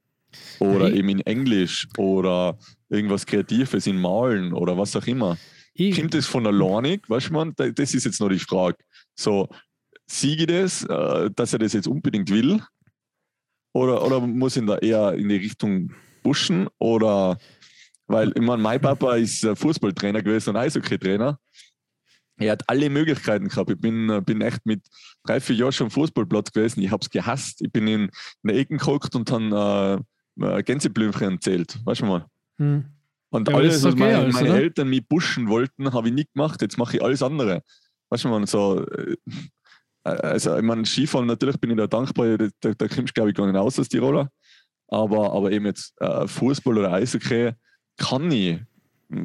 [0.60, 1.00] oder hey.
[1.00, 2.58] eben in Englisch oder
[2.90, 5.38] irgendwas Kreatives in Malen oder was auch immer.
[5.74, 7.00] Ich Kommt das von alleine?
[7.08, 8.78] Weißt du, man, das ist jetzt noch die Frage.
[9.16, 9.48] So,
[10.08, 12.62] siege das, äh, dass er das jetzt unbedingt will?
[13.74, 15.92] Oder, oder muss ihn da eher in die Richtung
[16.24, 16.68] pushen?
[16.80, 17.38] Oder
[18.10, 21.40] weil, ich meine, mein Papa ist Fußballtrainer gewesen und Eishockey-Trainer.
[22.38, 23.70] Er hat alle Möglichkeiten gehabt.
[23.70, 24.82] Ich bin, äh, bin echt mit
[25.24, 26.82] drei, vier Jahren schon am Fußballplatz gewesen.
[26.82, 27.62] Ich habe es gehasst.
[27.62, 28.10] Ich bin in, in
[28.44, 30.02] der Ecke geguckt und dann
[30.40, 31.80] äh, Gänseblümchen erzählt.
[31.86, 32.26] Weißt du mal?
[32.58, 32.86] Hm.
[33.30, 36.34] Und ja, alles, was okay meine, alles, meine Eltern mich pushen wollten, habe ich nicht
[36.34, 36.62] gemacht.
[36.62, 37.62] Jetzt mache ich alles andere.
[38.10, 38.84] Weißt du mal, so.
[38.86, 39.18] Äh,
[40.04, 42.38] also, ich meine, Skifahren, natürlich bin ich da dankbar.
[42.38, 44.32] Da, da, da kommst du, glaube ich, gar nicht aus als Tiroler.
[44.88, 47.52] Aber, aber eben jetzt äh, Fußball oder Eishockey,
[48.00, 48.60] kann ich.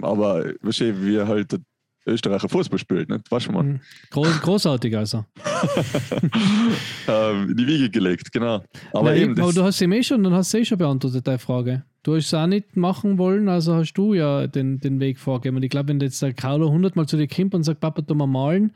[0.02, 1.60] Aber weißt du, wie halt der
[2.06, 3.30] Österreicher Fußball spielt, nicht?
[3.30, 3.62] Weißt du mal?
[3.62, 3.80] Mhm.
[4.10, 5.24] Groß, großartig also.
[7.08, 8.62] ähm, in die Wiege gelegt, genau.
[8.92, 11.26] Aber, Nein, eben, aber du hast sie eh schon, dann hast du eh schon beantwortet,
[11.26, 11.84] deine Frage.
[12.04, 15.56] Du hast es auch nicht machen wollen, also hast du ja den, den Weg vorgegeben.
[15.56, 18.14] Und ich glaube, wenn jetzt der Carlo hundertmal zu dir kommt und sagt, Papa, tu
[18.14, 18.72] mal malen,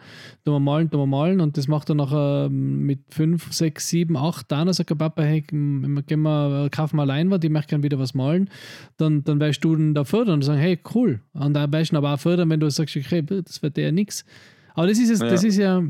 [0.47, 4.17] tu mal malen, tu mal malen, und das macht er nachher mit fünf, sechs, sieben,
[4.17, 7.99] acht Jahren, sagt er, Papa, hey, gehen wir, kaufen mal Leinwand, ich möchte gerne wieder
[7.99, 8.49] was malen,
[8.97, 11.21] dann, dann wirst du ihn da fördern und sagen, hey, cool.
[11.35, 13.93] Und da wirst du ihn aber auch fördern, wenn du sagst, okay, das wird ja
[13.93, 14.25] nichts.
[14.73, 15.29] Aber das ist, ja.
[15.29, 15.83] das ist ja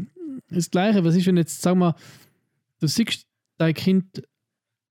[0.51, 1.05] das Gleiche.
[1.05, 1.95] Was ist, wenn jetzt, sagen wir,
[2.81, 4.25] du siehst dein Kind,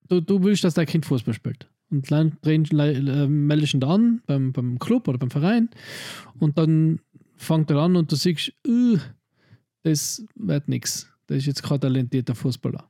[0.07, 4.79] du, du willst, dass dein Kind Fußball spielt und äh, meldest ihn an beim, beim
[4.79, 5.69] Club oder beim Verein
[6.39, 6.99] und dann
[7.37, 8.97] fängt er an und du siehst, uh,
[9.83, 11.09] das wird nichts.
[11.27, 12.89] Das ist jetzt kein talentierter Fußballer.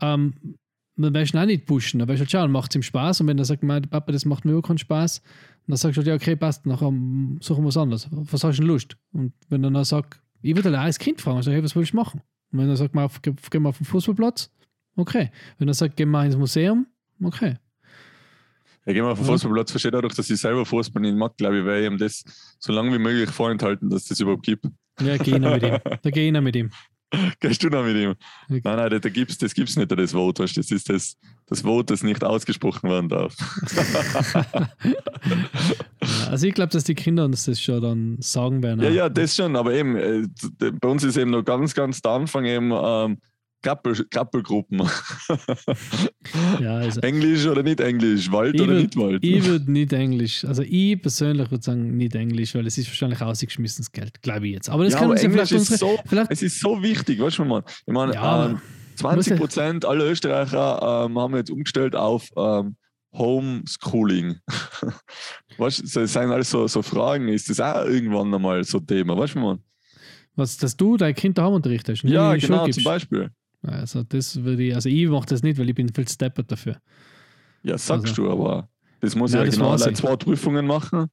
[0.00, 0.34] Ähm,
[0.96, 1.98] dann wirst du ihn auch nicht pushen.
[1.98, 3.20] Dann wirst du halt schauen, macht es ihm Spaß.
[3.20, 5.22] Und wenn er sagt, mein Papa, das macht mir auch keinen Spaß,
[5.66, 6.92] dann sagst du, ja, okay, passt, nachher
[7.40, 8.08] suchen wir was anderes.
[8.10, 8.96] Was hast du denn Lust?
[9.12, 11.92] Und wenn er dann sagt, Ich würde allein als Kind fragen, also, hey, was willst
[11.92, 12.22] du machen?
[12.52, 14.50] Und wenn er sagt, mal auf, den Fußballplatz,
[14.96, 15.30] okay.
[15.58, 16.86] Wenn er sagt, gehen wir ins Museum,
[17.22, 17.56] okay.
[18.90, 19.32] Ja, gehen wir auf den Ja.
[19.32, 22.24] Fußballplatz, verstehe dadurch, dass ich selber Fußball nicht mag, glaube ich, werde ich ihm das
[22.58, 24.66] so lange wie möglich vorenthalten, dass das überhaupt gibt.
[25.00, 25.78] Ja, geh ich noch mit ihm.
[26.02, 26.70] Da gehe ich noch mit ihm.
[27.38, 28.14] Gehst du noch mit ihm?
[28.48, 28.60] Okay.
[28.64, 30.42] Nein, nein, da, gibt's, das gibt es nicht, das Vote.
[30.42, 33.36] weißt Das ist das, das Vote, das nicht ausgesprochen werden darf.
[36.30, 38.82] Also ich glaube, dass die Kinder uns das schon dann sagen werden.
[38.82, 40.26] Ja, ja, das schon, aber eben, äh,
[40.80, 43.18] bei uns ist eben noch ganz, ganz der Anfang eben ähm,
[43.62, 44.80] Kappel, Kappelgruppen.
[46.60, 49.24] ja also Englisch oder nicht Englisch, Wald oder würd- nicht Wald.
[49.24, 53.20] ich würde nicht Englisch, also ich persönlich würde sagen nicht Englisch, weil es ist wahrscheinlich
[53.20, 54.70] ausgeschmissenes Geld, glaube ich jetzt.
[54.70, 56.82] Aber das ja, können aber ja Englisch vielleicht ist unsere, so, vielleicht, es ist so
[56.82, 57.62] wichtig, weißt du, man.
[57.86, 58.62] Ich meine, Ja, ähm, aber-
[58.96, 62.76] 20 Prozent aller Österreicher ähm, haben jetzt umgestellt auf ähm,
[63.14, 64.36] Homeschooling.
[65.58, 68.86] weißt du, das sind alles so, so Fragen, ist das auch irgendwann einmal so ein
[68.86, 69.58] Thema, weißt du, man?
[70.36, 72.02] was, dass du dein Kind daheim unterrichtest.
[72.04, 73.30] Ja, genau, zum Beispiel.
[73.62, 76.76] Also das würde ich, also ich mache das nicht, weil ich bin viel steppert dafür.
[77.62, 78.68] Ja, sagst Also- du, aber
[79.00, 81.06] das muss Nein, ja das genau allein zwei Prüfungen machen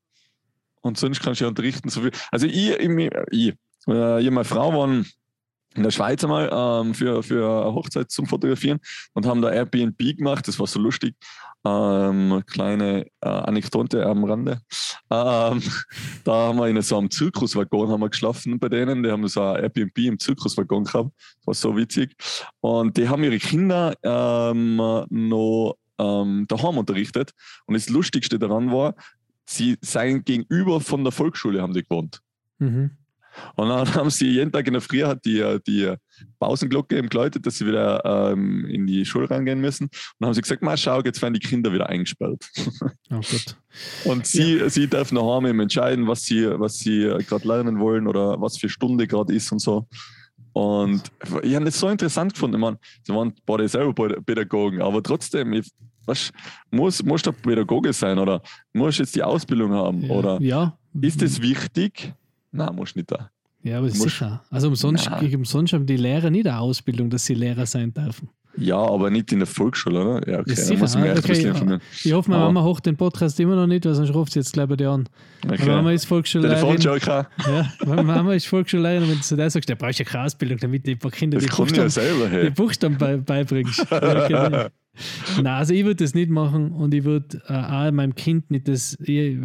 [0.82, 1.90] und sonst kannst du ja unterrichten.
[1.90, 2.12] So viel.
[2.32, 3.54] Also ich, ich, ich,
[3.88, 5.06] äh, ich meine Frau waren
[5.78, 8.80] in der Schweiz einmal ähm, für, für eine Hochzeit zum Fotografieren
[9.14, 10.48] und haben da Airbnb gemacht.
[10.48, 11.16] Das war so lustig.
[11.64, 14.62] Ähm, kleine äh, Anekdote am Rande.
[15.12, 15.62] Ähm,
[16.24, 19.04] da haben wir in so einem Zirkuswaggon haben wir geschlafen bei denen.
[19.04, 21.12] Die haben so ein Airbnb im Zirkuswaggon gehabt.
[21.40, 22.16] Das war so witzig.
[22.60, 24.78] Und die haben ihre Kinder ähm,
[25.10, 27.32] noch ähm, daheim unterrichtet.
[27.66, 28.96] Und das Lustigste daran war,
[29.46, 32.22] sie seien gegenüber von der Volksschule haben die gewohnt.
[32.60, 32.92] Mhm.
[33.56, 35.94] Und dann haben sie jeden Tag in der Früh hat die, die
[36.40, 39.86] Pausenglocke eben geläutet, dass sie wieder ähm, in die Schule reingehen müssen.
[39.86, 42.50] Und dann haben sie gesagt, mal schau, jetzt werden die Kinder wieder eingesperrt.
[43.10, 43.22] Oh.
[44.04, 48.42] Und sie, sie dürfen daheim eben entscheiden, was sie, was sie gerade lernen wollen oder
[48.42, 49.88] was für Stunde gerade ist und so.
[50.52, 51.04] Und
[51.44, 52.56] ich habe das so interessant gefunden.
[52.56, 55.72] Ich meine, sie waren beide selber Päd- Pädagogen, aber trotzdem, ich,
[56.08, 56.32] was,
[56.72, 58.42] muss, muss der Pädagoge sein oder
[58.74, 60.02] muss jetzt die Ausbildung haben?
[60.02, 60.10] Ja.
[60.10, 60.78] Oder ja.
[61.00, 62.14] ist das wichtig?
[62.58, 63.30] Nein, muss nicht da.
[63.64, 64.44] Ja, aber sicher.
[64.50, 65.36] Also umsonst, Nein.
[65.36, 68.30] umsonst haben die Lehrer nicht eine Ausbildung, dass sie Lehrer sein dürfen.
[68.60, 70.28] Ja, aber nicht in der Volksschule, oder?
[70.28, 70.54] Ja, okay.
[70.54, 71.02] Ist da sicher, muss ich
[71.56, 71.80] okay, ja.
[72.04, 74.54] Ich hoffe, meine Mama hocht den Podcast immer noch nicht, weil sonst ruft sie jetzt
[74.54, 75.08] gleich bei dir an.
[75.46, 75.96] Meine Mama Okay.
[75.96, 76.82] ist Volksschullehrerin.
[76.82, 77.28] Ja,
[77.86, 80.58] meine Mama ist Volksschullehrerin und wenn du zu der sagst, der brauchst ja keine Ausbildung,
[80.58, 82.26] damit die paar Kinder das die ich ja Buchstaben, selber.
[82.30, 82.50] die Hey.
[82.50, 83.86] Buchstaben bei, beibringst.
[83.92, 84.68] Ja, genau.
[85.38, 88.68] Nein, also ich würde das nicht machen und ich würde äh, auch meinem Kind nicht
[88.68, 89.38] das äh,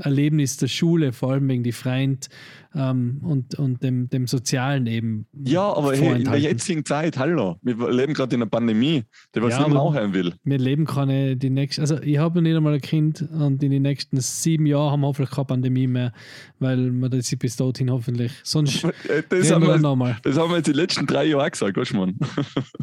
[0.00, 2.28] Erlebnis der Schule, vor allem wegen die Freund
[2.74, 5.26] ähm, und, und dem, dem Sozialen eben.
[5.32, 9.42] Ja, aber hey, in der jetzigen Zeit, hallo, wir leben gerade in einer Pandemie, der
[9.42, 10.34] was Ja, nicht mehr aber- aufhören will.
[10.44, 13.82] Wir leben keine, die nächsten, also ich habe nicht einmal ein Kind und in den
[13.82, 16.12] nächsten sieben Jahren haben wir hoffentlich keine Pandemie mehr,
[16.58, 18.82] weil wir das bis dorthin hoffentlich, sonst
[19.28, 20.16] Das haben, wir wir, nochmal.
[20.22, 22.18] das haben wir jetzt die letzten drei Jahre auch gesagt, weißt du, Mann?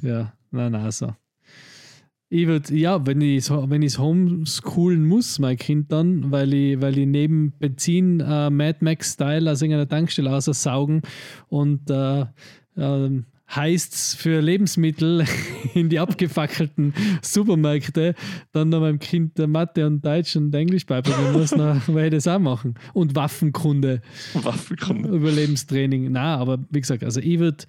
[0.01, 1.13] Ja, nein, nein, so.
[2.35, 6.97] Ich würde, ja, wenn ich wenn ich homeschoolen muss, mein Kind dann, weil ich, weil
[6.97, 11.03] ich neben Benzin äh, Mad Max-Style aus irgendeiner Tankstelle aussaugen
[11.49, 12.25] und äh,
[12.75, 15.25] ähm, heißt's für Lebensmittel
[15.75, 18.15] in die abgefackelten Supermärkte
[18.51, 22.23] dann noch meinem Kind äh, Mathe und Deutsch und Englisch beibringen muss, dann werde ich
[22.23, 22.73] das auch machen.
[22.93, 24.01] Und Waffenkunde.
[24.33, 25.07] Waffenkunde.
[25.09, 26.11] Überlebenstraining.
[26.11, 27.65] Na, aber wie gesagt, also ich würde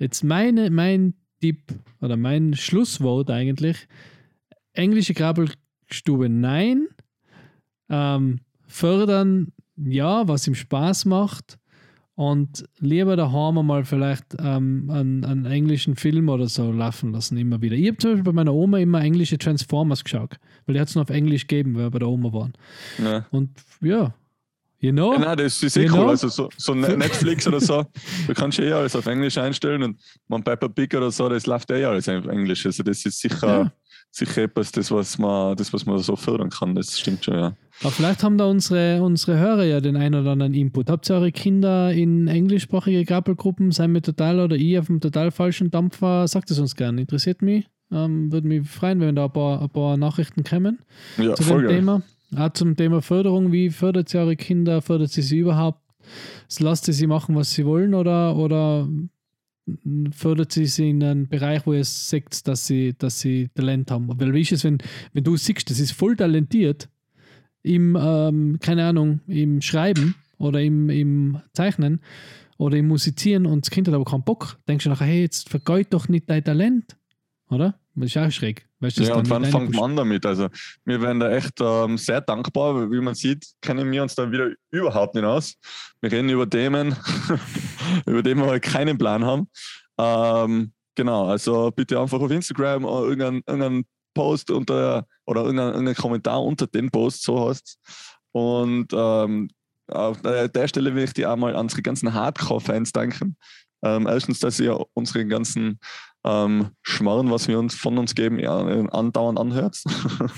[0.00, 3.86] jetzt meine, mein Tipp oder mein Schlusswort eigentlich,
[4.72, 6.88] englische Krabbelstube nein,
[7.90, 11.58] ähm, fördern ja, was ihm Spaß macht
[12.14, 17.60] und lieber daheim mal vielleicht ähm, einen, einen englischen Film oder so laufen lassen, immer
[17.60, 17.76] wieder.
[17.76, 20.94] Ich habe zum Beispiel bei meiner Oma immer englische Transformers geschaut, weil die hat es
[20.94, 22.54] nur auf Englisch gegeben, weil wir bei der Oma waren.
[23.02, 23.26] Ja.
[23.32, 23.50] Und
[23.82, 24.14] ja,
[24.80, 26.08] you know, Ja, nein, das ist eh cool.
[26.10, 27.84] Also so, so Ne- Netflix oder so,
[28.26, 31.70] du kannst eh alles auf Englisch einstellen und man Pepper Pig oder so, das läuft
[31.70, 32.64] eh alles auf Englisch.
[32.66, 33.72] Also das ist sicher, Ja.
[34.10, 36.74] sicher etwas, das was, man, das, was man so fördern kann.
[36.74, 37.56] Das stimmt schon, ja.
[37.80, 40.88] Aber vielleicht haben da unsere, unsere Hörer ja den einen oder anderen Input.
[40.88, 45.32] Habt ihr eure Kinder in englischsprachige Grappelgruppen, seien wir total oder ich auf dem total
[45.32, 46.28] falschen Dampfer?
[46.28, 47.00] Sagt es uns gerne.
[47.00, 47.66] Interessiert mich.
[47.90, 50.78] Ähm, Würde mich freuen, wenn da ein paar, ein paar Nachrichten kommen
[51.18, 51.70] Ja, zu voll dem.
[51.70, 52.02] Thema.
[52.36, 53.52] Auch zum Thema Förderung.
[53.52, 54.82] Wie fördert ihr eure Kinder?
[54.82, 55.80] Fördert sie sie überhaupt?
[56.58, 58.88] Lasst ihr sie machen, was sie wollen oder, oder
[60.10, 64.08] fördert sie sie in einen Bereich, wo ihr seht, dass sie, dass sie Talent haben?
[64.08, 64.78] Weil wie ist es, wenn,
[65.12, 66.88] wenn du siehst, das ist voll talentiert
[67.62, 72.00] im, ähm, keine Ahnung, im Schreiben oder im, im Zeichnen
[72.58, 75.48] oder im Musizieren und das Kind hat aber keinen Bock, denkst du nachher, hey, jetzt
[75.48, 76.96] vergeud doch nicht dein Talent,
[77.48, 77.78] oder?
[77.94, 78.66] Das ist auch schräg.
[78.84, 80.26] Weißt Ja, und wann fängt man an damit?
[80.26, 80.48] Also,
[80.84, 84.50] wir werden da echt ähm, sehr dankbar, wie man sieht, kennen wir uns da wieder
[84.70, 85.54] überhaupt nicht aus.
[86.02, 86.94] Wir reden über Themen,
[88.06, 89.48] über die wir keinen Plan haben.
[89.96, 95.94] Ähm, genau, also bitte einfach auf Instagram oder irgendeinen irgendein Post unter oder irgendein, irgendein
[95.94, 97.78] Kommentar unter den Post, so heißt
[98.32, 99.48] Und ähm,
[99.88, 103.36] auf der, der Stelle will ich dir einmal an unsere ganzen Hardcore-Fans danken.
[103.82, 105.78] Ähm, erstens, dass ihr unsere ganzen
[106.24, 109.82] ähm, Schmarren, was wir uns von uns geben, ja, andauernd anhört.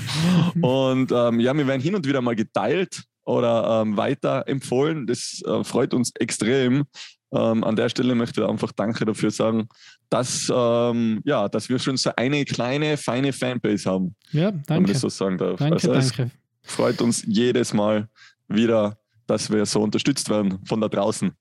[0.60, 5.06] und ähm, ja, wir werden hin und wieder mal geteilt oder ähm, weiterempfohlen.
[5.06, 6.84] Das äh, freut uns extrem.
[7.32, 9.68] Ähm, an der Stelle möchte ich einfach Danke dafür sagen,
[10.10, 14.64] dass, ähm, ja, dass wir schon so eine kleine, feine Fanbase haben, Ja, wenn man
[14.66, 14.92] danke.
[14.92, 15.58] das so sagen darf.
[15.58, 16.30] Danke, also danke.
[16.62, 18.08] freut uns jedes Mal
[18.48, 21.32] wieder, dass wir so unterstützt werden von da draußen.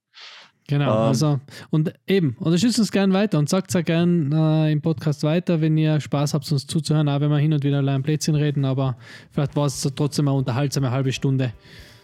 [0.68, 1.40] Genau, Ähm, also
[1.70, 5.62] und eben, unterstützt uns gern weiter und sagt es auch gern äh, im Podcast weiter,
[5.62, 8.66] wenn ihr Spaß habt, uns zuzuhören, auch wenn wir hin und wieder allein Plätzchen reden,
[8.66, 8.98] aber
[9.32, 11.54] vielleicht war es trotzdem eine unterhaltsame halbe Stunde.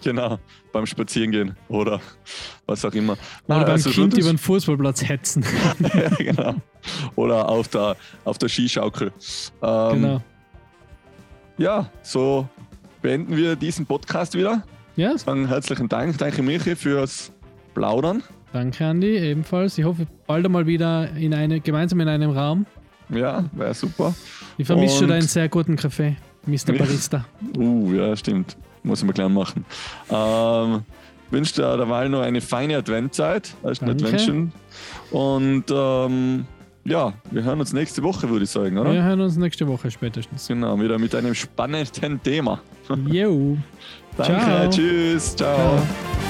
[0.03, 0.39] Genau,
[0.71, 2.01] beim Spazierengehen oder
[2.65, 3.13] was auch immer.
[3.13, 5.43] Oder Nein, beim also Kind über den Fußballplatz hetzen.
[5.93, 6.55] ja, genau.
[7.15, 7.95] Oder auf der,
[8.25, 9.11] auf der Skischaukel.
[9.61, 10.21] Ähm, genau.
[11.57, 12.47] Ja, so
[13.01, 14.63] beenden wir diesen Podcast wieder.
[14.95, 16.17] Ja, Sagen herzlichen Dank.
[16.17, 17.31] Danke, Michi, fürs
[17.75, 18.23] Plaudern.
[18.53, 19.77] Danke Andi, ebenfalls.
[19.77, 22.65] Ich hoffe, bald einmal wieder in eine, gemeinsam in einem Raum.
[23.09, 24.13] Ja, wäre super.
[24.57, 26.73] Ich vermisse schon Und- einen sehr guten Kaffee, Mr.
[26.77, 27.25] Barista.
[27.57, 28.55] Uh, ja, stimmt.
[28.83, 29.65] Muss ich mal gleich machen.
[30.09, 30.81] Ähm,
[31.29, 33.53] wünsche dir derweil noch eine feine Adventzeit.
[33.79, 34.49] Danke.
[35.11, 36.45] Und ähm,
[36.83, 38.91] ja, wir hören uns nächste Woche, würde ich sagen, oder?
[38.91, 40.47] Wir hören uns nächste Woche spätestens.
[40.47, 42.61] Genau, wieder mit einem spannenden Thema.
[43.07, 43.57] Jo.
[44.17, 44.69] Danke, Ciao.
[44.69, 45.55] tschüss, ciao.
[45.55, 46.20] Ciao.